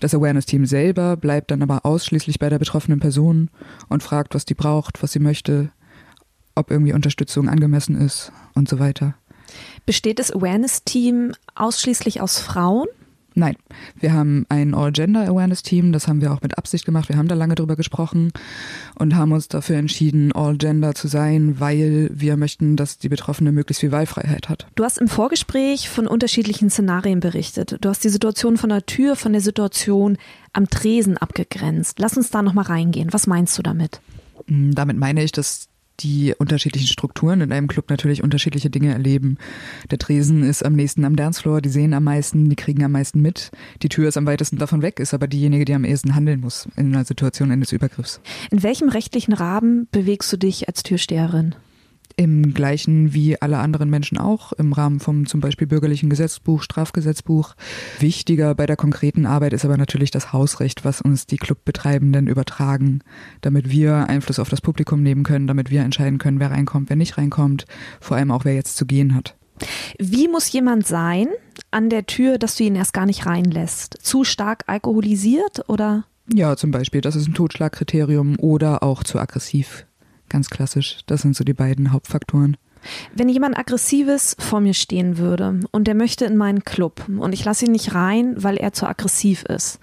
Das 0.00 0.14
Awareness-Team 0.14 0.66
selber 0.66 1.16
bleibt 1.16 1.50
dann 1.50 1.62
aber 1.62 1.86
ausschließlich 1.86 2.38
bei 2.38 2.50
der 2.50 2.58
betroffenen 2.58 3.00
Person 3.00 3.50
und 3.88 4.02
fragt, 4.02 4.34
was 4.34 4.44
die 4.44 4.54
braucht, 4.54 5.02
was 5.02 5.12
sie 5.12 5.18
möchte, 5.18 5.70
ob 6.54 6.70
irgendwie 6.70 6.92
Unterstützung 6.92 7.48
angemessen 7.48 8.00
ist 8.00 8.32
und 8.54 8.68
so 8.68 8.78
weiter. 8.78 9.14
Besteht 9.86 10.18
das 10.18 10.32
Awareness-Team 10.32 11.32
ausschließlich 11.54 12.20
aus 12.20 12.38
Frauen? 12.38 12.88
Nein, 13.36 13.56
wir 13.98 14.12
haben 14.12 14.46
ein 14.48 14.74
All-Gender-Awareness-Team, 14.74 15.90
das 15.90 16.06
haben 16.06 16.20
wir 16.20 16.32
auch 16.32 16.40
mit 16.40 16.56
Absicht 16.56 16.84
gemacht. 16.84 17.08
Wir 17.08 17.16
haben 17.16 17.26
da 17.26 17.34
lange 17.34 17.56
drüber 17.56 17.74
gesprochen 17.74 18.30
und 18.96 19.16
haben 19.16 19.32
uns 19.32 19.48
dafür 19.48 19.76
entschieden, 19.76 20.30
All-Gender 20.32 20.94
zu 20.94 21.08
sein, 21.08 21.58
weil 21.58 22.10
wir 22.12 22.36
möchten, 22.36 22.76
dass 22.76 22.98
die 22.98 23.08
Betroffene 23.08 23.50
möglichst 23.50 23.80
viel 23.80 23.90
Wahlfreiheit 23.90 24.48
hat. 24.48 24.68
Du 24.76 24.84
hast 24.84 24.98
im 24.98 25.08
Vorgespräch 25.08 25.88
von 25.88 26.06
unterschiedlichen 26.06 26.70
Szenarien 26.70 27.18
berichtet. 27.18 27.76
Du 27.80 27.88
hast 27.88 28.04
die 28.04 28.08
Situation 28.08 28.56
von 28.56 28.70
der 28.70 28.86
Tür, 28.86 29.16
von 29.16 29.32
der 29.32 29.42
Situation 29.42 30.16
am 30.52 30.70
Tresen 30.70 31.18
abgegrenzt. 31.18 31.98
Lass 31.98 32.16
uns 32.16 32.30
da 32.30 32.40
nochmal 32.40 32.66
reingehen. 32.66 33.12
Was 33.12 33.26
meinst 33.26 33.58
du 33.58 33.62
damit? 33.62 34.00
Hm, 34.46 34.76
damit 34.76 34.96
meine 34.96 35.24
ich, 35.24 35.32
dass 35.32 35.68
die 36.00 36.34
unterschiedlichen 36.36 36.88
Strukturen 36.88 37.40
in 37.40 37.52
einem 37.52 37.68
Club 37.68 37.90
natürlich 37.90 38.22
unterschiedliche 38.22 38.70
Dinge 38.70 38.92
erleben. 38.92 39.38
Der 39.90 39.98
Tresen 39.98 40.42
ist 40.42 40.64
am 40.64 40.74
nächsten 40.74 41.04
am 41.04 41.16
Dancefloor, 41.16 41.60
die 41.60 41.68
sehen 41.68 41.94
am 41.94 42.04
meisten, 42.04 42.48
die 42.50 42.56
kriegen 42.56 42.84
am 42.84 42.92
meisten 42.92 43.20
mit. 43.20 43.50
Die 43.82 43.88
Tür 43.88 44.08
ist 44.08 44.16
am 44.16 44.26
weitesten 44.26 44.58
davon 44.58 44.82
weg, 44.82 45.00
ist 45.00 45.14
aber 45.14 45.28
diejenige, 45.28 45.64
die 45.64 45.74
am 45.74 45.84
ehesten 45.84 46.14
handeln 46.14 46.40
muss 46.40 46.68
in 46.76 46.94
einer 46.94 47.04
Situation 47.04 47.50
eines 47.50 47.72
Übergriffs. 47.72 48.20
In 48.50 48.62
welchem 48.62 48.88
rechtlichen 48.88 49.32
Rahmen 49.32 49.88
bewegst 49.90 50.32
du 50.32 50.36
dich 50.36 50.68
als 50.68 50.82
Türsteherin? 50.82 51.54
Im 52.16 52.54
gleichen 52.54 53.12
wie 53.12 53.40
alle 53.40 53.58
anderen 53.58 53.90
Menschen 53.90 54.18
auch 54.18 54.52
im 54.52 54.72
Rahmen 54.72 55.00
vom 55.00 55.26
zum 55.26 55.40
Beispiel 55.40 55.66
bürgerlichen 55.66 56.10
Gesetzbuch, 56.10 56.62
Strafgesetzbuch. 56.62 57.54
Wichtiger 57.98 58.54
bei 58.54 58.66
der 58.66 58.76
konkreten 58.76 59.26
Arbeit 59.26 59.52
ist 59.52 59.64
aber 59.64 59.76
natürlich 59.76 60.10
das 60.10 60.32
Hausrecht, 60.32 60.84
was 60.84 61.00
uns 61.00 61.26
die 61.26 61.36
Clubbetreibenden 61.36 62.26
übertragen, 62.26 63.00
damit 63.40 63.70
wir 63.70 64.08
Einfluss 64.08 64.38
auf 64.38 64.48
das 64.48 64.60
Publikum 64.60 65.02
nehmen 65.02 65.22
können, 65.22 65.46
damit 65.46 65.70
wir 65.70 65.82
entscheiden 65.82 66.18
können, 66.18 66.40
wer 66.40 66.50
reinkommt, 66.50 66.88
wer 66.88 66.96
nicht 66.96 67.18
reinkommt, 67.18 67.64
vor 68.00 68.16
allem 68.16 68.30
auch 68.30 68.44
wer 68.44 68.54
jetzt 68.54 68.76
zu 68.76 68.86
gehen 68.86 69.14
hat. 69.14 69.36
Wie 69.98 70.28
muss 70.28 70.50
jemand 70.50 70.86
sein 70.86 71.28
an 71.70 71.88
der 71.88 72.06
Tür, 72.06 72.38
dass 72.38 72.56
du 72.56 72.64
ihn 72.64 72.74
erst 72.74 72.92
gar 72.92 73.06
nicht 73.06 73.26
reinlässt? 73.26 73.98
Zu 74.02 74.24
stark 74.24 74.64
alkoholisiert 74.66 75.68
oder? 75.68 76.04
Ja, 76.32 76.56
zum 76.56 76.70
Beispiel, 76.70 77.00
das 77.00 77.16
ist 77.16 77.28
ein 77.28 77.34
Totschlagkriterium 77.34 78.38
oder 78.38 78.82
auch 78.82 79.04
zu 79.04 79.18
aggressiv 79.18 79.86
Ganz 80.28 80.50
klassisch. 80.50 80.98
Das 81.06 81.22
sind 81.22 81.36
so 81.36 81.44
die 81.44 81.54
beiden 81.54 81.92
Hauptfaktoren. 81.92 82.56
Wenn 83.14 83.28
jemand 83.28 83.58
Aggressives 83.58 84.36
vor 84.38 84.60
mir 84.60 84.74
stehen 84.74 85.18
würde 85.18 85.60
und 85.70 85.86
der 85.86 85.94
möchte 85.94 86.24
in 86.24 86.36
meinen 86.36 86.64
Club 86.64 87.06
und 87.08 87.32
ich 87.32 87.44
lasse 87.44 87.66
ihn 87.66 87.72
nicht 87.72 87.94
rein, 87.94 88.34
weil 88.36 88.56
er 88.56 88.72
zu 88.72 88.86
aggressiv 88.86 89.44
ist, 89.44 89.78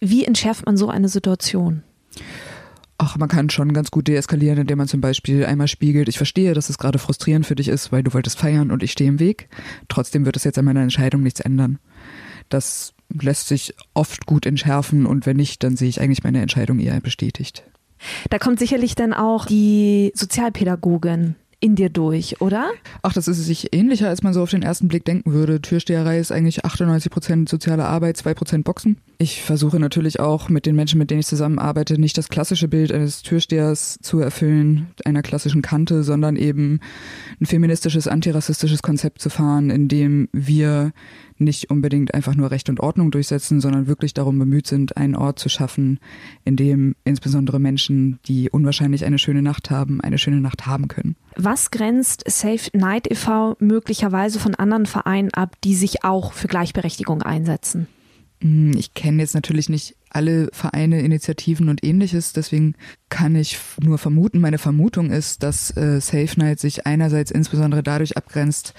wie 0.00 0.24
entschärft 0.24 0.66
man 0.66 0.76
so 0.76 0.88
eine 0.88 1.08
Situation? 1.08 1.82
Ach, 2.98 3.18
man 3.18 3.28
kann 3.28 3.50
schon 3.50 3.74
ganz 3.74 3.90
gut 3.90 4.08
deeskalieren, 4.08 4.58
indem 4.58 4.78
man 4.78 4.88
zum 4.88 5.02
Beispiel 5.02 5.44
einmal 5.44 5.68
spiegelt, 5.68 6.08
ich 6.08 6.16
verstehe, 6.16 6.54
dass 6.54 6.70
es 6.70 6.78
gerade 6.78 6.98
frustrierend 6.98 7.44
für 7.44 7.54
dich 7.54 7.68
ist, 7.68 7.92
weil 7.92 8.02
du 8.02 8.14
wolltest 8.14 8.38
feiern 8.38 8.70
und 8.70 8.82
ich 8.82 8.92
stehe 8.92 9.08
im 9.08 9.18
Weg. 9.18 9.48
Trotzdem 9.88 10.24
wird 10.24 10.36
es 10.36 10.44
jetzt 10.44 10.58
an 10.58 10.64
meiner 10.64 10.80
Entscheidung 10.80 11.22
nichts 11.22 11.40
ändern. 11.40 11.78
Das 12.48 12.94
lässt 13.10 13.48
sich 13.48 13.74
oft 13.92 14.24
gut 14.24 14.46
entschärfen 14.46 15.04
und 15.04 15.26
wenn 15.26 15.36
nicht, 15.36 15.62
dann 15.62 15.76
sehe 15.76 15.88
ich 15.88 16.00
eigentlich 16.00 16.24
meine 16.24 16.40
Entscheidung 16.40 16.78
eher 16.78 16.98
bestätigt. 17.00 17.64
Da 18.30 18.38
kommt 18.38 18.58
sicherlich 18.58 18.94
dann 18.94 19.12
auch 19.12 19.46
die 19.46 20.12
Sozialpädagogin 20.14 21.36
in 21.60 21.74
dir 21.74 21.88
durch, 21.88 22.40
oder? 22.40 22.70
Ach, 23.02 23.12
das 23.12 23.28
ist 23.28 23.44
sich 23.44 23.72
ähnlicher, 23.72 24.08
als 24.08 24.22
man 24.22 24.34
so 24.34 24.42
auf 24.42 24.50
den 24.50 24.62
ersten 24.62 24.88
Blick 24.88 25.04
denken 25.04 25.32
würde. 25.32 25.62
Türsteherei 25.62 26.18
ist 26.18 26.32
eigentlich 26.32 26.64
98 26.64 27.10
Prozent 27.10 27.48
soziale 27.48 27.86
Arbeit, 27.86 28.16
2 28.16 28.34
Prozent 28.34 28.64
Boxen. 28.64 28.98
Ich 29.18 29.42
versuche 29.42 29.80
natürlich 29.80 30.20
auch 30.20 30.50
mit 30.50 30.66
den 30.66 30.76
Menschen, 30.76 30.98
mit 30.98 31.10
denen 31.10 31.20
ich 31.20 31.26
zusammenarbeite, 31.26 31.98
nicht 31.98 32.18
das 32.18 32.28
klassische 32.28 32.68
Bild 32.68 32.92
eines 32.92 33.22
Türstehers 33.22 33.98
zu 34.02 34.20
erfüllen, 34.20 34.88
einer 35.06 35.22
klassischen 35.22 35.62
Kante, 35.62 36.02
sondern 36.02 36.36
eben 36.36 36.80
ein 37.40 37.46
feministisches, 37.46 38.08
antirassistisches 38.08 38.82
Konzept 38.82 39.22
zu 39.22 39.30
fahren, 39.30 39.70
in 39.70 39.88
dem 39.88 40.28
wir 40.32 40.92
nicht 41.38 41.70
unbedingt 41.70 42.12
einfach 42.12 42.34
nur 42.34 42.50
Recht 42.50 42.68
und 42.68 42.80
Ordnung 42.80 43.10
durchsetzen, 43.10 43.60
sondern 43.60 43.86
wirklich 43.86 44.12
darum 44.12 44.38
bemüht 44.38 44.66
sind, 44.66 44.98
einen 44.98 45.16
Ort 45.16 45.38
zu 45.38 45.48
schaffen, 45.48 45.98
in 46.44 46.56
dem 46.56 46.94
insbesondere 47.04 47.58
Menschen, 47.58 48.18
die 48.26 48.50
unwahrscheinlich 48.50 49.06
eine 49.06 49.18
schöne 49.18 49.42
Nacht 49.42 49.70
haben, 49.70 50.02
eine 50.02 50.18
schöne 50.18 50.40
Nacht 50.40 50.66
haben 50.66 50.88
können. 50.88 51.16
Was 51.36 51.70
grenzt 51.70 52.22
Safe 52.26 52.70
Night 52.74 53.10
e.V. 53.10 53.56
möglicherweise 53.60 54.38
von 54.38 54.54
anderen 54.54 54.84
Vereinen 54.84 55.32
ab, 55.32 55.56
die 55.64 55.74
sich 55.74 56.04
auch 56.04 56.34
für 56.34 56.48
Gleichberechtigung 56.48 57.22
einsetzen? 57.22 57.86
Hm, 58.40 58.72
ich 58.76 58.94
kenne 58.94 59.22
jetzt 59.22 59.34
natürlich 59.34 59.68
nicht 59.68 59.96
alle 60.10 60.48
Vereine, 60.52 61.02
Initiativen 61.02 61.68
und 61.68 61.84
ähnliches, 61.84 62.32
deswegen 62.32 62.74
kann 63.10 63.36
ich 63.36 63.58
nur 63.82 63.98
vermuten, 63.98 64.40
meine 64.40 64.58
Vermutung 64.58 65.10
ist, 65.10 65.42
dass 65.42 65.76
äh, 65.76 66.00
Safe 66.00 66.38
Night 66.38 66.58
sich 66.58 66.86
einerseits 66.86 67.30
insbesondere 67.30 67.82
dadurch 67.82 68.16
abgrenzt, 68.16 68.72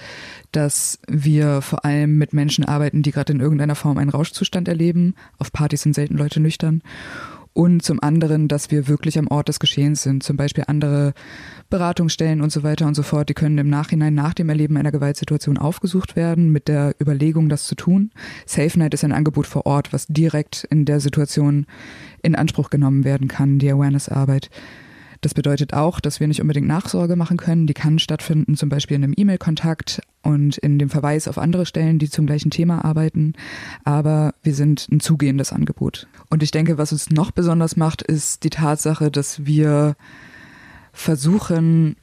dass 0.52 0.98
wir 1.06 1.62
vor 1.62 1.84
allem 1.84 2.18
mit 2.18 2.32
Menschen 2.32 2.64
arbeiten, 2.64 3.02
die 3.02 3.12
gerade 3.12 3.32
in 3.32 3.40
irgendeiner 3.40 3.76
Form 3.76 3.98
einen 3.98 4.10
Rauschzustand 4.10 4.66
erleben. 4.68 5.14
Auf 5.38 5.52
Partys 5.52 5.82
sind 5.82 5.94
selten 5.94 6.16
Leute 6.16 6.40
nüchtern 6.40 6.82
und 7.58 7.82
zum 7.82 8.00
anderen, 8.00 8.46
dass 8.46 8.70
wir 8.70 8.86
wirklich 8.86 9.18
am 9.18 9.26
Ort 9.26 9.48
des 9.48 9.58
Geschehens 9.58 10.04
sind. 10.04 10.22
Zum 10.22 10.36
Beispiel 10.36 10.62
andere 10.68 11.12
Beratungsstellen 11.70 12.40
und 12.40 12.52
so 12.52 12.62
weiter 12.62 12.86
und 12.86 12.94
so 12.94 13.02
fort, 13.02 13.28
die 13.30 13.34
können 13.34 13.58
im 13.58 13.68
Nachhinein 13.68 14.14
nach 14.14 14.32
dem 14.32 14.48
Erleben 14.48 14.76
einer 14.76 14.92
Gewaltsituation 14.92 15.58
aufgesucht 15.58 16.14
werden 16.14 16.52
mit 16.52 16.68
der 16.68 16.94
Überlegung, 17.00 17.48
das 17.48 17.66
zu 17.66 17.74
tun. 17.74 18.12
Safe 18.46 18.78
Night 18.78 18.94
ist 18.94 19.02
ein 19.02 19.10
Angebot 19.10 19.48
vor 19.48 19.66
Ort, 19.66 19.92
was 19.92 20.06
direkt 20.06 20.68
in 20.70 20.84
der 20.84 21.00
Situation 21.00 21.66
in 22.22 22.36
Anspruch 22.36 22.70
genommen 22.70 23.02
werden 23.02 23.26
kann, 23.26 23.58
die 23.58 23.72
Awareness-Arbeit. 23.72 24.50
Das 25.20 25.34
bedeutet 25.34 25.74
auch, 25.74 26.00
dass 26.00 26.20
wir 26.20 26.28
nicht 26.28 26.40
unbedingt 26.40 26.66
Nachsorge 26.66 27.16
machen 27.16 27.36
können. 27.36 27.66
Die 27.66 27.74
kann 27.74 27.98
stattfinden, 27.98 28.56
zum 28.56 28.68
Beispiel 28.68 28.96
in 28.96 29.04
einem 29.04 29.14
E-Mail-Kontakt 29.16 30.00
und 30.22 30.58
in 30.58 30.78
dem 30.78 30.90
Verweis 30.90 31.26
auf 31.28 31.38
andere 31.38 31.66
Stellen, 31.66 31.98
die 31.98 32.10
zum 32.10 32.26
gleichen 32.26 32.50
Thema 32.50 32.84
arbeiten. 32.84 33.34
Aber 33.84 34.34
wir 34.42 34.54
sind 34.54 34.88
ein 34.90 35.00
zugehendes 35.00 35.52
Angebot. 35.52 36.06
Und 36.30 36.42
ich 36.42 36.50
denke, 36.50 36.78
was 36.78 36.92
uns 36.92 37.10
noch 37.10 37.30
besonders 37.30 37.76
macht, 37.76 38.02
ist 38.02 38.44
die 38.44 38.50
Tatsache, 38.50 39.10
dass 39.10 39.44
wir 39.44 39.96
versuchen, 40.92 41.96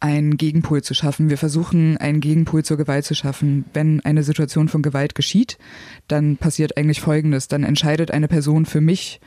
einen 0.00 0.38
Gegenpol 0.38 0.82
zu 0.82 0.94
schaffen. 0.94 1.28
Wir 1.28 1.36
versuchen, 1.36 1.98
einen 1.98 2.20
Gegenpol 2.20 2.64
zur 2.64 2.78
Gewalt 2.78 3.04
zu 3.04 3.14
schaffen. 3.14 3.66
Wenn 3.74 4.00
eine 4.00 4.22
Situation 4.22 4.68
von 4.68 4.82
Gewalt 4.82 5.14
geschieht, 5.14 5.58
dann 6.08 6.38
passiert 6.38 6.76
eigentlich 6.76 7.02
Folgendes. 7.02 7.48
Dann 7.48 7.64
entscheidet 7.64 8.10
eine 8.10 8.26
Person 8.26 8.64
für 8.64 8.80
mich, 8.80 9.20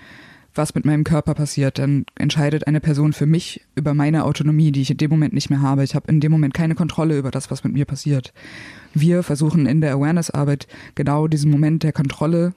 was 0.55 0.75
mit 0.75 0.85
meinem 0.85 1.03
Körper 1.03 1.33
passiert, 1.33 1.79
dann 1.79 2.05
entscheidet 2.15 2.67
eine 2.67 2.79
Person 2.79 3.13
für 3.13 3.25
mich 3.25 3.61
über 3.75 3.93
meine 3.93 4.23
Autonomie, 4.25 4.71
die 4.71 4.81
ich 4.81 4.91
in 4.91 4.97
dem 4.97 5.09
Moment 5.09 5.33
nicht 5.33 5.49
mehr 5.49 5.61
habe. 5.61 5.83
Ich 5.83 5.95
habe 5.95 6.09
in 6.09 6.19
dem 6.19 6.31
Moment 6.31 6.53
keine 6.53 6.75
Kontrolle 6.75 7.17
über 7.17 7.31
das, 7.31 7.49
was 7.49 7.63
mit 7.63 7.73
mir 7.73 7.85
passiert. 7.85 8.33
Wir 8.93 9.23
versuchen 9.23 9.65
in 9.65 9.81
der 9.81 9.93
Awareness-Arbeit 9.93 10.67
genau 10.93 11.27
diesen 11.27 11.49
Moment 11.49 11.81
der 11.83 11.93
Kontrolle 11.93 12.53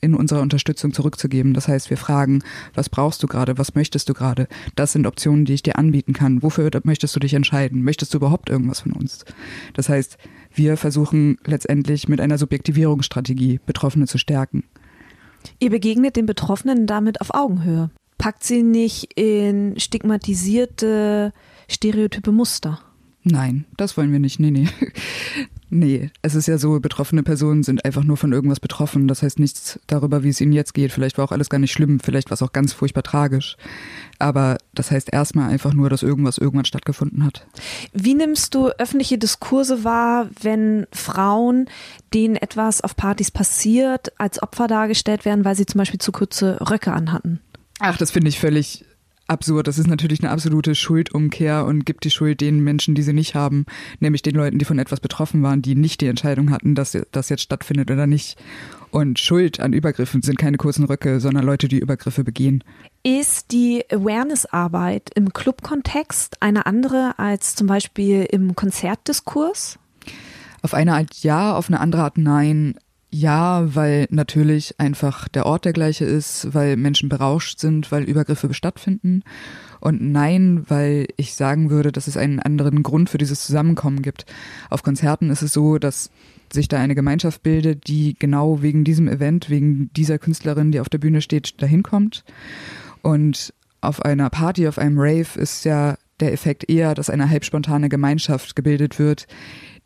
in 0.00 0.14
unserer 0.14 0.40
Unterstützung 0.40 0.94
zurückzugeben. 0.94 1.52
Das 1.52 1.68
heißt, 1.68 1.90
wir 1.90 1.98
fragen, 1.98 2.42
was 2.72 2.88
brauchst 2.88 3.22
du 3.22 3.26
gerade, 3.26 3.58
was 3.58 3.74
möchtest 3.74 4.08
du 4.08 4.14
gerade? 4.14 4.48
Das 4.76 4.92
sind 4.92 5.06
Optionen, 5.06 5.44
die 5.44 5.52
ich 5.52 5.62
dir 5.62 5.76
anbieten 5.76 6.14
kann. 6.14 6.42
Wofür 6.42 6.70
möchtest 6.84 7.14
du 7.14 7.20
dich 7.20 7.34
entscheiden? 7.34 7.82
Möchtest 7.82 8.14
du 8.14 8.18
überhaupt 8.18 8.48
irgendwas 8.48 8.80
von 8.80 8.92
uns? 8.92 9.26
Das 9.74 9.90
heißt, 9.90 10.16
wir 10.54 10.78
versuchen 10.78 11.36
letztendlich 11.44 12.08
mit 12.08 12.22
einer 12.22 12.38
Subjektivierungsstrategie 12.38 13.60
Betroffene 13.66 14.06
zu 14.06 14.16
stärken. 14.16 14.64
Ihr 15.58 15.70
begegnet 15.70 16.16
den 16.16 16.26
Betroffenen 16.26 16.86
damit 16.86 17.20
auf 17.20 17.34
Augenhöhe. 17.34 17.90
Packt 18.18 18.42
sie 18.42 18.62
nicht 18.62 19.12
in 19.14 19.78
stigmatisierte, 19.78 21.32
stereotype 21.68 22.32
Muster. 22.32 22.80
Nein, 23.30 23.66
das 23.76 23.96
wollen 23.96 24.12
wir 24.12 24.20
nicht. 24.20 24.40
Nee, 24.40 24.50
nee. 24.50 24.68
Nee, 25.70 26.10
es 26.22 26.34
ist 26.34 26.48
ja 26.48 26.56
so, 26.56 26.80
betroffene 26.80 27.22
Personen 27.22 27.62
sind 27.62 27.84
einfach 27.84 28.02
nur 28.02 28.16
von 28.16 28.32
irgendwas 28.32 28.58
betroffen. 28.58 29.06
Das 29.06 29.22
heißt 29.22 29.38
nichts 29.38 29.78
darüber, 29.86 30.22
wie 30.22 30.30
es 30.30 30.40
ihnen 30.40 30.52
jetzt 30.52 30.72
geht. 30.72 30.92
Vielleicht 30.92 31.18
war 31.18 31.26
auch 31.26 31.32
alles 31.32 31.50
gar 31.50 31.58
nicht 31.58 31.72
schlimm, 31.72 32.00
vielleicht 32.00 32.30
war 32.30 32.36
es 32.36 32.42
auch 32.42 32.52
ganz 32.52 32.72
furchtbar 32.72 33.02
tragisch. 33.02 33.58
Aber 34.18 34.56
das 34.72 34.90
heißt 34.90 35.12
erstmal 35.12 35.50
einfach 35.50 35.74
nur, 35.74 35.90
dass 35.90 36.02
irgendwas 36.02 36.38
irgendwann 36.38 36.64
stattgefunden 36.64 37.22
hat. 37.22 37.46
Wie 37.92 38.14
nimmst 38.14 38.54
du 38.54 38.68
öffentliche 38.68 39.18
Diskurse 39.18 39.84
wahr, 39.84 40.30
wenn 40.40 40.86
Frauen, 40.90 41.66
denen 42.14 42.36
etwas 42.36 42.80
auf 42.80 42.96
Partys 42.96 43.30
passiert, 43.30 44.18
als 44.18 44.42
Opfer 44.42 44.68
dargestellt 44.68 45.26
werden, 45.26 45.44
weil 45.44 45.54
sie 45.54 45.66
zum 45.66 45.80
Beispiel 45.80 46.00
zu 46.00 46.12
kurze 46.12 46.58
Röcke 46.70 46.94
anhatten? 46.94 47.40
Ach, 47.78 47.98
das 47.98 48.10
finde 48.10 48.30
ich 48.30 48.40
völlig 48.40 48.86
absurd. 49.28 49.68
Das 49.68 49.78
ist 49.78 49.86
natürlich 49.86 50.20
eine 50.20 50.30
absolute 50.30 50.74
Schuldumkehr 50.74 51.64
und 51.64 51.84
gibt 51.84 52.04
die 52.04 52.10
Schuld 52.10 52.40
den 52.40 52.60
Menschen, 52.64 52.94
die 52.94 53.02
sie 53.02 53.12
nicht 53.12 53.34
haben, 53.34 53.66
nämlich 54.00 54.22
den 54.22 54.34
Leuten, 54.34 54.58
die 54.58 54.64
von 54.64 54.78
etwas 54.78 55.00
betroffen 55.00 55.42
waren, 55.42 55.62
die 55.62 55.74
nicht 55.74 56.00
die 56.00 56.06
Entscheidung 56.06 56.50
hatten, 56.50 56.74
dass 56.74 56.96
das 57.12 57.28
jetzt 57.28 57.42
stattfindet 57.42 57.90
oder 57.90 58.06
nicht. 58.06 58.36
Und 58.90 59.18
Schuld 59.18 59.60
an 59.60 59.72
Übergriffen 59.72 60.22
sind 60.22 60.38
keine 60.38 60.56
kurzen 60.56 60.84
Röcke, 60.84 61.20
sondern 61.20 61.44
Leute, 61.44 61.68
die 61.68 61.78
Übergriffe 61.78 62.24
begehen. 62.24 62.64
Ist 63.02 63.52
die 63.52 63.84
Awareness-Arbeit 63.90 65.10
im 65.14 65.32
Club-Kontext 65.32 66.42
eine 66.42 66.66
andere 66.66 67.18
als 67.18 67.54
zum 67.54 67.66
Beispiel 67.66 68.26
im 68.30 68.56
Konzertdiskurs? 68.56 69.78
Auf 70.62 70.74
eine 70.74 70.94
Art 70.94 71.22
ja, 71.22 71.54
auf 71.54 71.68
eine 71.68 71.80
andere 71.80 72.02
Art 72.02 72.18
nein. 72.18 72.74
Ja, 73.10 73.74
weil 73.74 74.06
natürlich 74.10 74.78
einfach 74.78 75.28
der 75.28 75.46
Ort 75.46 75.64
der 75.64 75.72
gleiche 75.72 76.04
ist, 76.04 76.52
weil 76.52 76.76
Menschen 76.76 77.08
berauscht 77.08 77.58
sind, 77.58 77.90
weil 77.90 78.04
Übergriffe 78.04 78.52
stattfinden. 78.52 79.22
Und 79.80 80.02
nein, 80.02 80.64
weil 80.68 81.06
ich 81.16 81.34
sagen 81.34 81.70
würde, 81.70 81.90
dass 81.90 82.06
es 82.06 82.18
einen 82.18 82.38
anderen 82.38 82.82
Grund 82.82 83.08
für 83.08 83.16
dieses 83.16 83.46
Zusammenkommen 83.46 84.02
gibt. 84.02 84.26
Auf 84.68 84.82
Konzerten 84.82 85.30
ist 85.30 85.40
es 85.40 85.54
so, 85.54 85.78
dass 85.78 86.10
sich 86.52 86.68
da 86.68 86.78
eine 86.78 86.94
Gemeinschaft 86.94 87.42
bildet, 87.42 87.86
die 87.88 88.14
genau 88.18 88.60
wegen 88.60 88.84
diesem 88.84 89.08
Event, 89.08 89.48
wegen 89.48 89.90
dieser 89.94 90.18
Künstlerin, 90.18 90.72
die 90.72 90.80
auf 90.80 90.88
der 90.90 90.98
Bühne 90.98 91.22
steht, 91.22 91.62
dahin 91.62 91.82
kommt. 91.82 92.24
Und 93.00 93.54
auf 93.80 94.04
einer 94.04 94.28
Party, 94.28 94.68
auf 94.68 94.78
einem 94.78 94.98
Rave 94.98 95.38
ist 95.38 95.64
ja 95.64 95.96
der 96.20 96.32
Effekt 96.32 96.68
eher, 96.68 96.94
dass 96.94 97.10
eine 97.10 97.30
halbspontane 97.30 97.88
Gemeinschaft 97.88 98.56
gebildet 98.56 98.98
wird, 98.98 99.26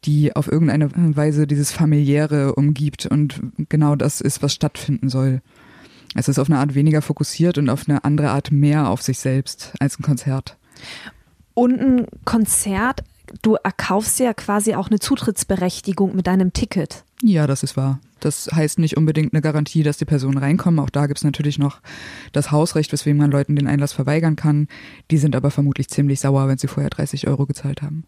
die 0.04 0.34
auf 0.34 0.50
irgendeine 0.50 0.90
Weise 1.16 1.46
dieses 1.46 1.72
familiäre 1.72 2.54
umgibt 2.54 3.06
und 3.06 3.40
genau 3.68 3.96
das 3.96 4.20
ist, 4.20 4.42
was 4.42 4.52
stattfinden 4.52 5.08
soll. 5.08 5.40
Es 6.14 6.28
ist 6.28 6.38
auf 6.38 6.48
eine 6.48 6.58
Art 6.58 6.74
weniger 6.74 7.02
fokussiert 7.02 7.58
und 7.58 7.70
auf 7.70 7.88
eine 7.88 8.04
andere 8.04 8.30
Art 8.30 8.52
mehr 8.52 8.88
auf 8.88 9.02
sich 9.02 9.18
selbst 9.18 9.72
als 9.80 9.98
ein 9.98 10.02
Konzert. 10.02 10.58
Und 11.54 11.80
ein 11.80 12.06
Konzert, 12.24 13.02
du 13.42 13.54
erkaufst 13.54 14.18
ja 14.18 14.34
quasi 14.34 14.74
auch 14.74 14.88
eine 14.88 14.98
Zutrittsberechtigung 14.98 16.14
mit 16.14 16.26
deinem 16.26 16.52
Ticket. 16.52 17.04
Ja, 17.22 17.46
das 17.46 17.62
ist 17.62 17.76
wahr. 17.76 18.00
Das 18.20 18.48
heißt 18.52 18.78
nicht 18.78 18.96
unbedingt 18.96 19.32
eine 19.32 19.42
Garantie, 19.42 19.82
dass 19.82 19.96
die 19.96 20.04
Personen 20.04 20.38
reinkommen. 20.38 20.80
Auch 20.80 20.90
da 20.90 21.06
gibt 21.06 21.18
es 21.18 21.24
natürlich 21.24 21.58
noch 21.58 21.80
das 22.32 22.50
Hausrecht, 22.50 22.92
weswegen 22.92 23.18
man 23.18 23.30
Leuten 23.30 23.56
den 23.56 23.66
Einlass 23.66 23.92
verweigern 23.92 24.36
kann. 24.36 24.68
Die 25.10 25.18
sind 25.18 25.34
aber 25.34 25.50
vermutlich 25.50 25.88
ziemlich 25.88 26.20
sauer, 26.20 26.48
wenn 26.48 26.58
sie 26.58 26.68
vorher 26.68 26.90
30 26.90 27.26
Euro 27.26 27.46
gezahlt 27.46 27.82
haben. 27.82 28.04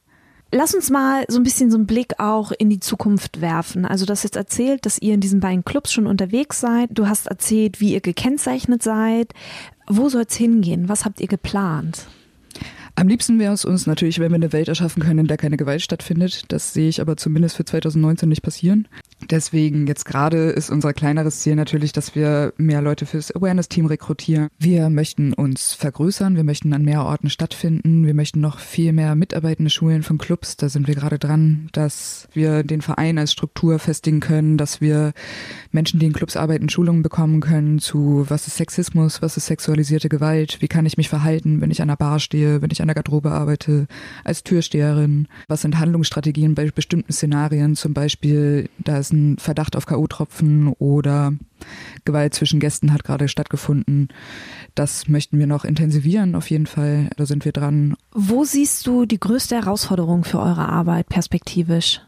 Lass 0.52 0.74
uns 0.74 0.88
mal 0.90 1.24
so 1.28 1.38
ein 1.38 1.42
bisschen 1.42 1.70
so 1.70 1.76
einen 1.76 1.86
Blick 1.86 2.20
auch 2.20 2.52
in 2.52 2.70
die 2.70 2.78
Zukunft 2.78 3.40
werfen. 3.40 3.84
Also 3.84 4.06
du 4.06 4.12
hast 4.12 4.22
jetzt 4.22 4.36
erzählt, 4.36 4.86
dass 4.86 4.98
ihr 5.00 5.14
in 5.14 5.20
diesen 5.20 5.40
beiden 5.40 5.64
Clubs 5.64 5.92
schon 5.92 6.06
unterwegs 6.06 6.60
seid. 6.60 6.90
Du 6.92 7.08
hast 7.08 7.26
erzählt, 7.26 7.80
wie 7.80 7.92
ihr 7.92 8.00
gekennzeichnet 8.00 8.82
seid. 8.82 9.32
Wo 9.88 10.08
soll 10.08 10.24
es 10.28 10.36
hingehen? 10.36 10.88
Was 10.88 11.04
habt 11.04 11.20
ihr 11.20 11.26
geplant? 11.26 12.06
Am 12.96 13.08
liebsten 13.08 13.40
wäre 13.40 13.52
es 13.52 13.64
uns 13.64 13.86
natürlich, 13.86 14.20
wenn 14.20 14.30
wir 14.30 14.36
eine 14.36 14.52
Welt 14.52 14.68
erschaffen 14.68 15.02
können, 15.02 15.20
in 15.20 15.26
der 15.26 15.36
keine 15.36 15.56
Gewalt 15.56 15.82
stattfindet. 15.82 16.44
Das 16.48 16.72
sehe 16.72 16.88
ich 16.88 17.00
aber 17.00 17.16
zumindest 17.16 17.56
für 17.56 17.64
2019 17.64 18.28
nicht 18.28 18.42
passieren. 18.42 18.86
Deswegen 19.30 19.88
jetzt 19.88 20.04
gerade 20.04 20.50
ist 20.50 20.70
unser 20.70 20.92
kleineres 20.92 21.40
Ziel 21.40 21.56
natürlich, 21.56 21.92
dass 21.92 22.14
wir 22.14 22.52
mehr 22.56 22.82
Leute 22.82 23.06
fürs 23.06 23.34
Awareness-Team 23.34 23.86
rekrutieren. 23.86 24.48
Wir 24.58 24.90
möchten 24.90 25.32
uns 25.32 25.74
vergrößern, 25.74 26.36
wir 26.36 26.44
möchten 26.44 26.72
an 26.72 26.82
mehr 26.82 27.04
Orten 27.04 27.30
stattfinden, 27.30 28.06
wir 28.06 28.14
möchten 28.14 28.40
noch 28.40 28.60
viel 28.60 28.92
mehr 28.92 29.16
mitarbeitende 29.16 29.70
Schulen 29.70 30.04
von 30.04 30.18
Clubs. 30.18 30.56
Da 30.56 30.68
sind 30.68 30.86
wir 30.86 30.94
gerade 30.94 31.18
dran, 31.18 31.68
dass 31.72 32.28
wir 32.32 32.62
den 32.62 32.80
Verein 32.82 33.18
als 33.18 33.32
Struktur 33.32 33.80
festigen 33.80 34.20
können, 34.20 34.56
dass 34.56 34.80
wir 34.80 35.14
Menschen, 35.72 35.98
die 35.98 36.06
in 36.06 36.12
Clubs 36.12 36.36
arbeiten, 36.36 36.68
Schulungen 36.68 37.02
bekommen 37.02 37.40
können 37.40 37.80
zu 37.80 38.26
was 38.28 38.46
ist 38.46 38.56
Sexismus, 38.56 39.20
was 39.20 39.36
ist 39.36 39.46
sexualisierte 39.46 40.08
Gewalt, 40.08 40.58
wie 40.60 40.68
kann 40.68 40.86
ich 40.86 40.96
mich 40.96 41.08
verhalten, 41.08 41.60
wenn 41.60 41.72
ich 41.72 41.82
an 41.82 41.88
der 41.88 41.96
Bar 41.96 42.20
stehe, 42.20 42.62
wenn 42.62 42.70
ich 42.70 42.83
an 42.84 42.88
der 42.88 42.94
Garderobe 42.94 43.30
arbeite, 43.30 43.86
als 44.24 44.44
Türsteherin, 44.44 45.26
was 45.48 45.62
sind 45.62 45.78
Handlungsstrategien 45.78 46.54
bei 46.54 46.70
bestimmten 46.70 47.12
Szenarien, 47.12 47.76
zum 47.76 47.94
Beispiel, 47.94 48.68
da 48.78 48.98
ist 48.98 49.12
ein 49.12 49.38
Verdacht 49.38 49.74
auf 49.74 49.86
K.O.-Tropfen 49.86 50.74
oder 50.78 51.32
Gewalt 52.04 52.34
zwischen 52.34 52.60
Gästen 52.60 52.92
hat 52.92 53.04
gerade 53.04 53.28
stattgefunden. 53.28 54.08
Das 54.74 55.08
möchten 55.08 55.38
wir 55.38 55.46
noch 55.46 55.64
intensivieren, 55.64 56.34
auf 56.34 56.50
jeden 56.50 56.66
Fall. 56.66 57.08
Da 57.16 57.24
sind 57.24 57.46
wir 57.46 57.52
dran. 57.52 57.96
Wo 58.12 58.44
siehst 58.44 58.86
du 58.86 59.06
die 59.06 59.18
größte 59.18 59.56
Herausforderung 59.56 60.24
für 60.24 60.40
eure 60.40 60.68
Arbeit 60.68 61.08
perspektivisch? 61.08 62.02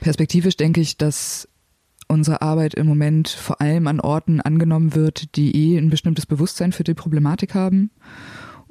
Perspektivisch 0.00 0.56
denke 0.56 0.80
ich, 0.80 0.96
dass 0.96 1.46
unsere 2.08 2.40
Arbeit 2.40 2.74
im 2.74 2.86
Moment 2.86 3.28
vor 3.28 3.60
allem 3.60 3.86
an 3.86 4.00
Orten 4.00 4.40
angenommen 4.40 4.94
wird, 4.94 5.36
die 5.36 5.54
eh 5.54 5.78
ein 5.78 5.90
bestimmtes 5.90 6.24
Bewusstsein 6.24 6.72
für 6.72 6.84
die 6.84 6.94
Problematik 6.94 7.54
haben 7.54 7.90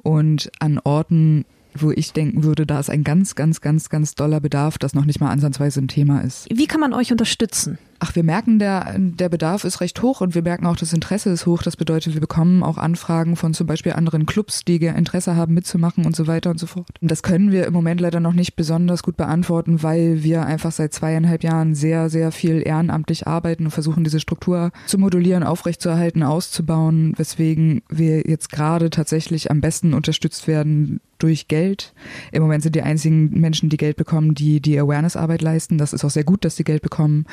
und 0.02 0.50
an 0.58 0.78
Orten, 0.82 1.44
wo 1.74 1.90
ich 1.90 2.12
denken 2.12 2.44
würde, 2.44 2.66
da 2.66 2.80
ist 2.80 2.90
ein 2.90 3.04
ganz, 3.04 3.34
ganz, 3.34 3.60
ganz, 3.60 3.88
ganz 3.88 4.14
doller 4.14 4.40
Bedarf, 4.40 4.78
das 4.78 4.94
noch 4.94 5.04
nicht 5.04 5.20
mal 5.20 5.30
ansatzweise 5.30 5.80
ein 5.80 5.88
Thema 5.88 6.20
ist. 6.20 6.46
Wie 6.50 6.66
kann 6.66 6.80
man 6.80 6.92
euch 6.92 7.12
unterstützen? 7.12 7.78
Ach, 8.02 8.14
wir 8.16 8.24
merken, 8.24 8.58
der, 8.58 8.96
der 8.98 9.28
Bedarf 9.28 9.64
ist 9.64 9.82
recht 9.82 10.00
hoch 10.00 10.22
und 10.22 10.34
wir 10.34 10.40
merken 10.40 10.64
auch, 10.64 10.76
das 10.76 10.94
Interesse 10.94 11.28
ist 11.28 11.44
hoch. 11.44 11.62
Das 11.62 11.76
bedeutet, 11.76 12.14
wir 12.14 12.20
bekommen 12.22 12.62
auch 12.62 12.78
Anfragen 12.78 13.36
von 13.36 13.52
zum 13.52 13.66
Beispiel 13.66 13.92
anderen 13.92 14.24
Clubs, 14.24 14.64
die 14.64 14.76
Interesse 14.76 15.36
haben 15.36 15.52
mitzumachen 15.52 16.06
und 16.06 16.16
so 16.16 16.26
weiter 16.26 16.48
und 16.48 16.58
so 16.58 16.66
fort. 16.66 16.88
Und 17.02 17.10
das 17.10 17.22
können 17.22 17.52
wir 17.52 17.66
im 17.66 17.74
Moment 17.74 18.00
leider 18.00 18.18
noch 18.18 18.32
nicht 18.32 18.56
besonders 18.56 19.02
gut 19.02 19.18
beantworten, 19.18 19.82
weil 19.82 20.22
wir 20.22 20.46
einfach 20.46 20.72
seit 20.72 20.94
zweieinhalb 20.94 21.44
Jahren 21.44 21.74
sehr, 21.74 22.08
sehr 22.08 22.32
viel 22.32 22.62
ehrenamtlich 22.66 23.26
arbeiten 23.26 23.66
und 23.66 23.70
versuchen, 23.70 24.02
diese 24.02 24.18
Struktur 24.18 24.72
zu 24.86 24.96
modulieren, 24.96 25.42
aufrechtzuerhalten, 25.42 26.22
auszubauen, 26.22 27.12
weswegen 27.18 27.82
wir 27.90 28.22
jetzt 28.22 28.50
gerade 28.50 28.88
tatsächlich 28.88 29.50
am 29.50 29.60
besten 29.60 29.92
unterstützt 29.92 30.48
werden 30.48 31.00
durch 31.18 31.48
Geld. 31.48 31.92
Im 32.32 32.42
Moment 32.42 32.62
sind 32.62 32.74
die 32.74 32.82
einzigen 32.82 33.38
Menschen, 33.38 33.68
die 33.68 33.76
Geld 33.76 33.98
bekommen, 33.98 34.34
die 34.34 34.60
die 34.60 34.78
Awareness-Arbeit 34.80 35.42
leisten. 35.42 35.76
Das 35.76 35.92
ist 35.92 36.02
auch 36.02 36.10
sehr 36.10 36.24
gut, 36.24 36.46
dass 36.46 36.56
sie 36.56 36.64
Geld 36.64 36.80
bekommen 36.80 37.26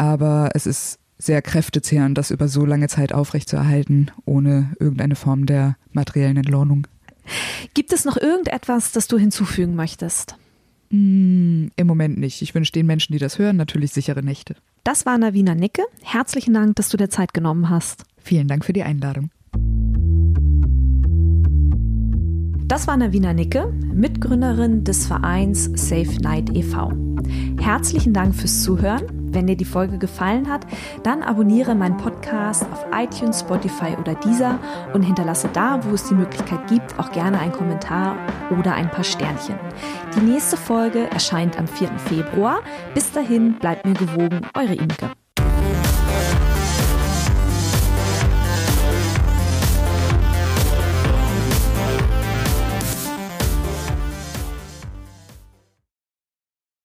aber 0.00 0.48
es 0.54 0.66
ist 0.66 0.98
sehr 1.18 1.42
kräftezehrend, 1.42 2.16
das 2.16 2.30
über 2.30 2.48
so 2.48 2.64
lange 2.64 2.88
Zeit 2.88 3.12
aufrechtzuerhalten, 3.12 4.10
ohne 4.24 4.72
irgendeine 4.80 5.14
Form 5.14 5.44
der 5.44 5.76
materiellen 5.92 6.38
Entlohnung. 6.38 6.86
Gibt 7.74 7.92
es 7.92 8.06
noch 8.06 8.16
irgendetwas, 8.16 8.92
das 8.92 9.08
du 9.08 9.18
hinzufügen 9.18 9.76
möchtest? 9.76 10.36
Mm, 10.88 11.66
Im 11.76 11.86
Moment 11.86 12.18
nicht. 12.18 12.40
Ich 12.40 12.54
wünsche 12.54 12.72
den 12.72 12.86
Menschen, 12.86 13.12
die 13.12 13.18
das 13.18 13.38
hören, 13.38 13.58
natürlich 13.58 13.92
sichere 13.92 14.22
Nächte. 14.22 14.56
Das 14.84 15.04
war 15.04 15.18
Navina 15.18 15.54
Nicke. 15.54 15.82
Herzlichen 16.02 16.54
Dank, 16.54 16.76
dass 16.76 16.88
du 16.88 16.96
dir 16.96 17.10
Zeit 17.10 17.34
genommen 17.34 17.68
hast. 17.68 18.04
Vielen 18.16 18.48
Dank 18.48 18.64
für 18.64 18.72
die 18.72 18.82
Einladung. 18.82 19.28
Das 22.66 22.86
war 22.86 22.96
Navina 22.96 23.34
Nicke, 23.34 23.70
Mitgründerin 23.92 24.82
des 24.82 25.06
Vereins 25.06 25.70
Safe 25.74 26.16
Night 26.22 26.56
e.V. 26.56 26.90
Herzlichen 27.60 28.14
Dank 28.14 28.34
fürs 28.34 28.62
Zuhören. 28.62 29.19
Wenn 29.32 29.46
dir 29.46 29.56
die 29.56 29.64
Folge 29.64 29.98
gefallen 29.98 30.48
hat, 30.48 30.66
dann 31.04 31.22
abonniere 31.22 31.74
meinen 31.74 31.96
Podcast 31.96 32.64
auf 32.72 32.86
iTunes, 32.92 33.40
Spotify 33.40 33.96
oder 33.98 34.14
Deezer 34.14 34.58
und 34.92 35.02
hinterlasse 35.02 35.48
da, 35.52 35.80
wo 35.84 35.94
es 35.94 36.08
die 36.08 36.14
Möglichkeit 36.14 36.66
gibt, 36.68 36.98
auch 36.98 37.12
gerne 37.12 37.38
einen 37.38 37.52
Kommentar 37.52 38.16
oder 38.58 38.74
ein 38.74 38.90
paar 38.90 39.04
Sternchen. 39.04 39.54
Die 40.16 40.20
nächste 40.20 40.56
Folge 40.56 41.08
erscheint 41.10 41.58
am 41.58 41.68
4. 41.68 41.88
Februar. 41.98 42.60
Bis 42.94 43.12
dahin 43.12 43.54
bleibt 43.54 43.86
mir 43.86 43.94
gewogen, 43.94 44.40
eure 44.54 44.74
Imke. 44.74 45.10